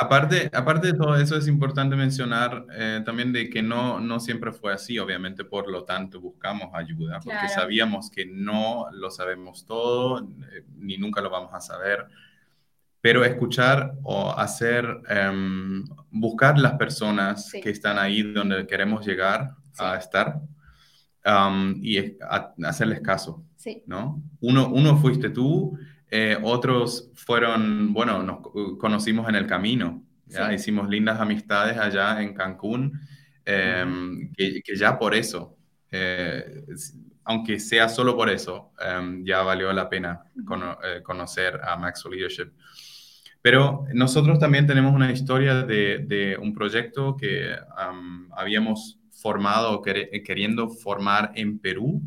[0.00, 4.50] Aparte, aparte de todo eso, es importante mencionar eh, también de que no, no siempre
[4.50, 10.20] fue así, obviamente, por lo tanto buscamos ayuda, porque sabíamos que no lo sabemos todo,
[10.20, 12.06] eh, ni nunca lo vamos a saber,
[13.02, 19.96] pero escuchar o hacer, em, buscar las personas que están ahí donde queremos llegar a
[19.96, 20.40] estar
[21.82, 22.16] y
[22.64, 23.44] hacerles caso,
[23.86, 24.22] ¿no?
[24.40, 25.78] Uno, uno fuiste tú,
[26.14, 28.40] eh, otros fueron, bueno, nos
[28.78, 30.52] conocimos en el camino, ¿ya?
[30.52, 33.00] hicimos lindas amistades allá en Cancún,
[33.46, 35.56] em, que, ya por eso,
[35.90, 36.66] eh,
[37.24, 40.22] aunque sea solo por eso, em, ya valió la pena
[40.84, 42.52] eh, conocer a Maxwell Leadership.
[43.40, 47.56] Pero nosotros también tenemos una historia de, un proyecto que
[48.36, 52.02] habíamos formado, queriendo formar en Perú,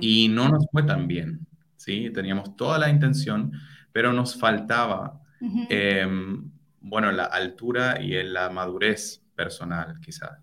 [0.00, 1.46] y no nos fue tan bien.
[1.82, 2.10] ¿Sí?
[2.10, 3.52] Teníamos toda la intención,
[3.92, 5.20] pero nos faltaba,
[5.68, 10.38] em, bueno, la altura y la madurez personal, quizás,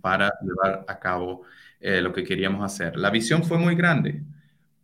[0.00, 1.42] para llevar a cabo
[1.78, 2.96] eh, lo que queríamos hacer.
[2.96, 4.22] La visión fue muy grande,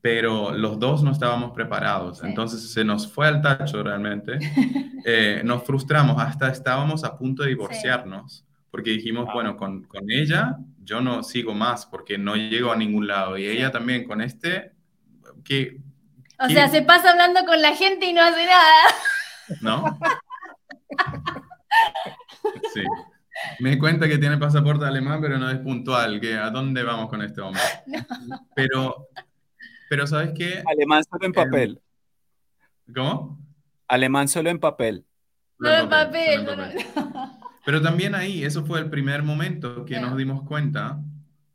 [0.01, 2.23] pero los dos no estábamos preparados.
[2.23, 4.39] Entonces se nos fue al tacho realmente.
[5.09, 10.57] Eh, nos frustramos, hasta estábamos a punto de divorciarnos, porque dijimos, bueno, con, con, ella
[10.83, 13.39] yo no sigo más porque no llego a ningún lado.
[13.39, 14.73] Y ella también con este,
[15.45, 15.81] que
[16.39, 18.75] o sea, se pasa hablando con la gente y no hace nada.
[19.61, 19.99] ¿No?
[22.73, 22.83] Sí.
[23.61, 26.21] Me di cuenta que tiene pasaporte alemán, pero no es puntual.
[26.21, 27.61] Que ¿A dónde vamos con este hombre?
[28.55, 29.09] Pero,
[29.91, 30.63] pero ¿sabes qué?
[30.67, 31.81] Alemán solo en papel.
[32.95, 33.39] ¿Cómo?
[33.87, 35.05] Alemán solo en papel.
[35.59, 36.47] Solo en papel.
[37.65, 40.99] Pero también ahí, eso fue el primer momento que nos dimos cuenta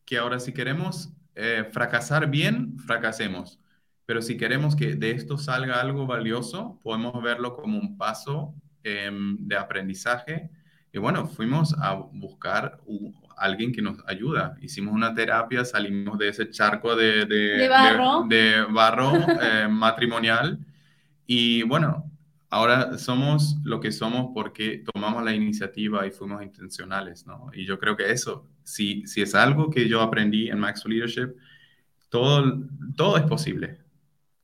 [0.05, 3.59] que ahora si queremos eh, fracasar bien, fracasemos.
[4.05, 9.37] Pero si queremos que de esto salga algo valioso, podemos verlo como un paso em,
[9.39, 10.49] de aprendizaje.
[10.91, 12.79] Y bueno, fuimos a buscar
[13.37, 14.57] a alguien que nos ayuda.
[14.61, 20.59] Hicimos una terapia, salimos de ese charco de, de, barro, de, barro eh, matrimonial.
[21.25, 22.11] Y bueno,
[22.49, 27.49] ahora somos lo que somos porque tomamos la iniciativa y fuimos intencionales, ¿no?
[27.53, 31.33] Y yo creo que eso, si, si es algo que yo aprendí en Max Leadership,
[32.09, 32.59] todo,
[32.97, 33.79] todo es posible.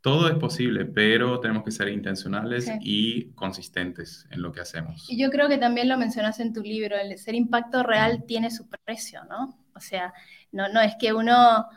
[0.01, 5.09] Todo es posible, pero tenemos que ser intencionales y consistentes en lo que hacemos.
[5.09, 8.51] Y yo creo que también lo mencionas en tu libro, el ser impacto real tiene
[8.51, 9.57] su precio, ¿no?
[9.75, 10.13] O sea,
[10.51, 11.67] no, no es que uno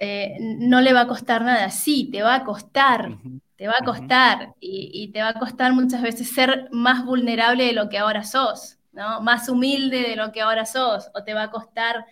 [0.00, 3.16] eh, no le va a costar nada, sí, te va a costar,
[3.56, 7.64] te va a costar y, y, te va a costar muchas veces ser más vulnerable
[7.64, 9.20] de lo que ahora sos, ¿no?
[9.20, 12.04] Más humilde de lo que ahora sos, o te va a costar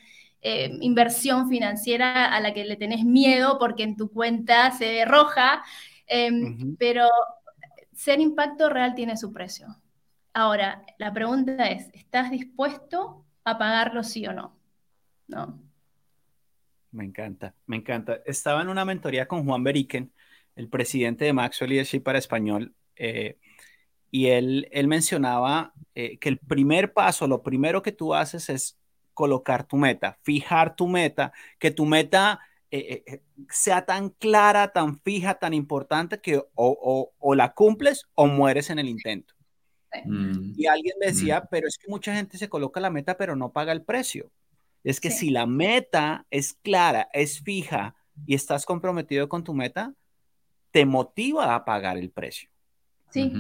[0.43, 5.05] eh, inversión financiera a la que le tenés miedo porque en tu cuenta se ve
[5.05, 5.63] roja,
[6.07, 7.09] em, pero
[7.95, 9.69] ser impacto real tiene su precio.
[10.33, 14.57] Ahora, la pregunta es, ¿estás dispuesto a pagarlo sí o no?
[15.29, 15.63] ¿No?
[16.91, 18.21] Me encanta, me encanta.
[18.27, 20.13] Estaba en una mentoría con Juan Beriken,
[20.57, 23.39] el presidente de Maxwell Leadership para Español, eh,
[24.11, 28.82] y él, él mencionaba eh, que el primer paso, lo primero que tú haces es
[29.15, 32.41] colocar tu meta, fijar tu meta, que tu meta
[32.71, 38.71] eh, eh, sea tan clara, tan fija, tan importante que o, la cumples o mueres
[38.71, 39.35] en el intento.
[40.07, 40.55] Mm.
[40.57, 41.49] Y alguien decía, mm.
[41.51, 44.31] pero es que mucha gente se coloca la meta pero no paga el precio.
[44.85, 47.95] Es que si la meta es clara, es fija
[48.27, 49.95] y estás comprometido con tu meta,
[50.71, 52.49] te motiva a pagar el precio.
[53.11, 53.31] Sí.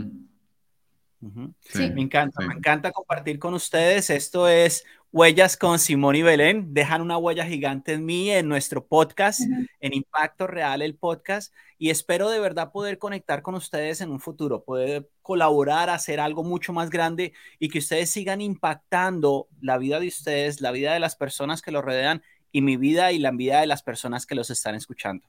[1.60, 1.90] Sí.
[1.90, 4.10] Me encanta, me encanta compartir con ustedes.
[4.10, 6.72] Esto es Huellas con Simón y Belén.
[6.74, 9.40] Dejan una huella gigante en mí, en nuestro podcast,
[9.80, 11.52] en Impacto Real, el podcast.
[11.78, 16.44] Y espero de verdad poder conectar con ustedes en un futuro, poder colaborar, hacer algo
[16.44, 21.00] mucho más grande y que ustedes sigan impactando la vida de ustedes, la vida de
[21.00, 24.34] las personas que los rodean y mi vida y la vida de las personas que
[24.34, 25.26] los están escuchando.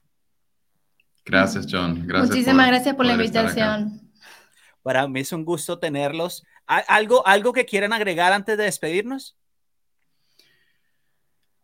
[1.24, 2.06] Gracias, John.
[2.06, 4.03] Gracias Muchísimas gracias por la invitación.
[4.84, 6.44] Para mí es un gusto tenerlos.
[6.66, 9.34] ¿Algo, ¿Algo que quieran agregar antes de despedirnos?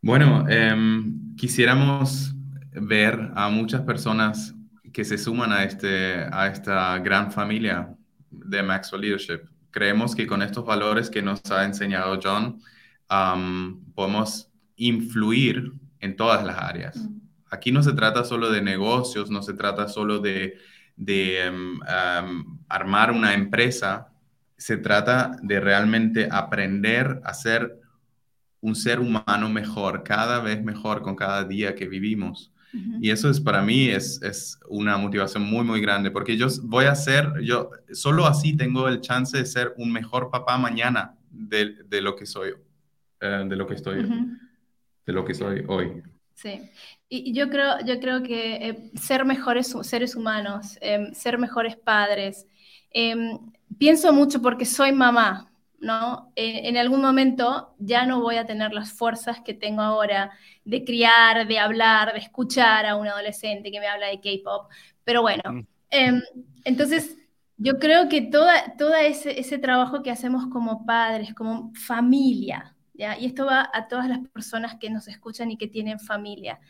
[0.00, 2.34] Bueno, em, quisiéramos
[2.72, 4.54] ver a muchas personas
[4.90, 7.94] que se suman a, este, a esta gran familia
[8.30, 9.42] de Maxwell Leadership.
[9.70, 12.58] Creemos que con estos valores que nos ha enseñado John,
[13.94, 16.96] podemos influir en todas las áreas.
[16.96, 17.20] Mm.
[17.50, 20.56] Aquí no se trata solo de negocios, no se trata solo de,
[21.06, 21.78] em,
[22.68, 24.08] armar una empresa,
[24.56, 27.80] se trata de realmente aprender a ser
[28.60, 32.52] un ser humano mejor, cada vez mejor con cada día que vivimos.
[33.00, 36.84] Y eso es para mí es, es, una motivación muy, muy grande, porque yo voy
[36.84, 41.82] a ser, yo solo así tengo el chance de ser un mejor papá mañana de,
[41.88, 42.54] de lo que soy,
[43.20, 44.02] eh, de lo que estoy,
[45.04, 46.02] de lo que soy hoy.
[46.34, 46.70] Sí,
[47.12, 52.46] y yo creo, yo creo que eh, ser mejores seres humanos, em, ser mejores padres,
[52.92, 53.36] em,
[53.78, 56.32] pienso mucho porque soy mamá, ¿no?
[56.36, 60.30] En, algún momento ya no voy a tener las fuerzas que tengo ahora
[60.64, 64.70] de criar, de hablar, de escuchar a un adolescente que me habla de K-pop.
[65.02, 65.66] Pero bueno, mm.
[65.90, 66.22] em,
[66.64, 67.16] entonces
[67.56, 73.18] yo creo que toda, toda ese, ese, trabajo que hacemos como padres, como familia, ¿ya?
[73.18, 76.60] y esto va a todas las personas que nos escuchan y que tienen familia.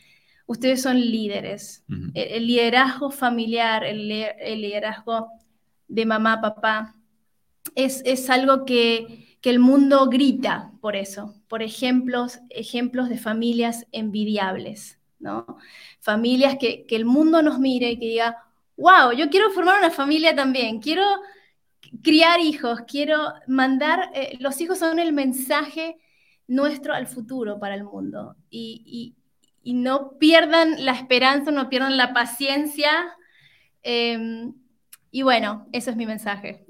[0.51, 1.85] Ustedes son líderes.
[2.13, 5.29] el, liderazgo familiar, el, el liderazgo
[5.87, 6.97] de mamá, papá,
[7.77, 15.47] es, algo que, el mundo grita por eso, por ejemplos, ejemplos de familias envidiables, ¿no?
[16.01, 18.37] Familias que, el mundo nos mire y que diga,
[18.77, 21.05] wow, yo quiero formar una familia también, quiero
[22.03, 25.97] criar hijos, quiero mandar, eh, los hijos son el mensaje
[26.49, 29.15] nuestro al futuro para el mundo y,
[29.65, 33.17] no pierdan la esperanza, no pierdan la paciencia.
[33.83, 34.55] Em,
[35.11, 36.65] y bueno, eso es mi mensaje.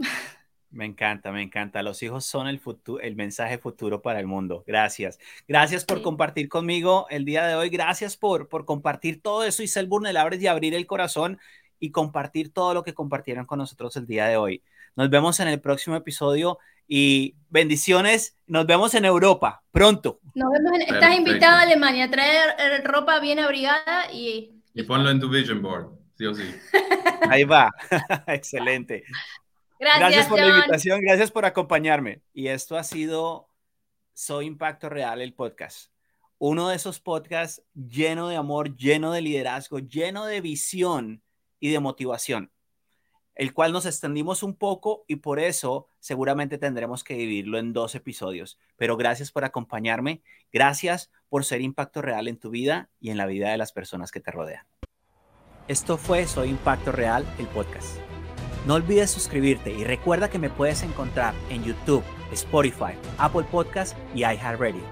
[0.71, 1.83] Me encanta, me encanta.
[1.83, 4.63] Los hijos son el, futuro, el mensaje futuro para el mundo.
[4.67, 5.19] Gracias.
[5.49, 7.71] Gracias por compartir conmigo el día de hoy.
[7.71, 11.41] Gracias por, por compartir todo eso y ser vulnerables y abrir el corazón
[11.81, 14.63] y compartir todo lo que compartieron con nosotros el día de hoy.
[14.95, 16.59] Nos vemos en el próximo episodio
[16.91, 18.37] y bendiciones.
[18.49, 20.19] Nos vemos en Europa pronto.
[20.35, 24.61] Nos vemos Estás invitado a Alemania a traer eh, ropa bien abrigada y...
[24.75, 25.89] Y ponlo en tu vision board,
[26.19, 26.43] sí o sí.
[27.31, 27.71] Ahí va.
[28.27, 29.05] Excelente.
[29.79, 32.23] Gracias, por la invitación, gracias por acompañarme.
[32.35, 33.49] Y esto ha sido
[34.13, 35.93] Soy Impacto Real, el podcast.
[36.39, 41.23] Uno de esos podcasts lleno de amor, lleno de liderazgo, lleno de visión
[41.61, 42.51] y de motivación,
[43.41, 47.95] el cual nos extendimos un poco y por eso seguramente tendremos que dividirlo en dos
[47.95, 48.59] episodios.
[48.77, 50.21] Pero gracias por acompañarme,
[50.53, 54.11] gracias por ser impacto real en tu vida y en la vida de las personas
[54.11, 54.67] que te rodean.
[55.69, 57.97] Esto fue Soy Impacto Real, el podcast.
[58.67, 64.19] No olvides suscribirte y recuerda que me puedes encontrar en YouTube, Spotify, Apple Podcast y
[64.19, 64.83] iHeartRadio.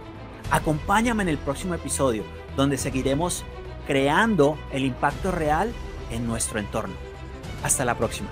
[0.51, 2.25] Acompáñame en el próximo episodio
[2.57, 3.45] donde seguiremos
[3.87, 5.71] creando el impacto real
[6.11, 7.08] en nuestro entorno.
[7.63, 8.29] Hasta la próxima.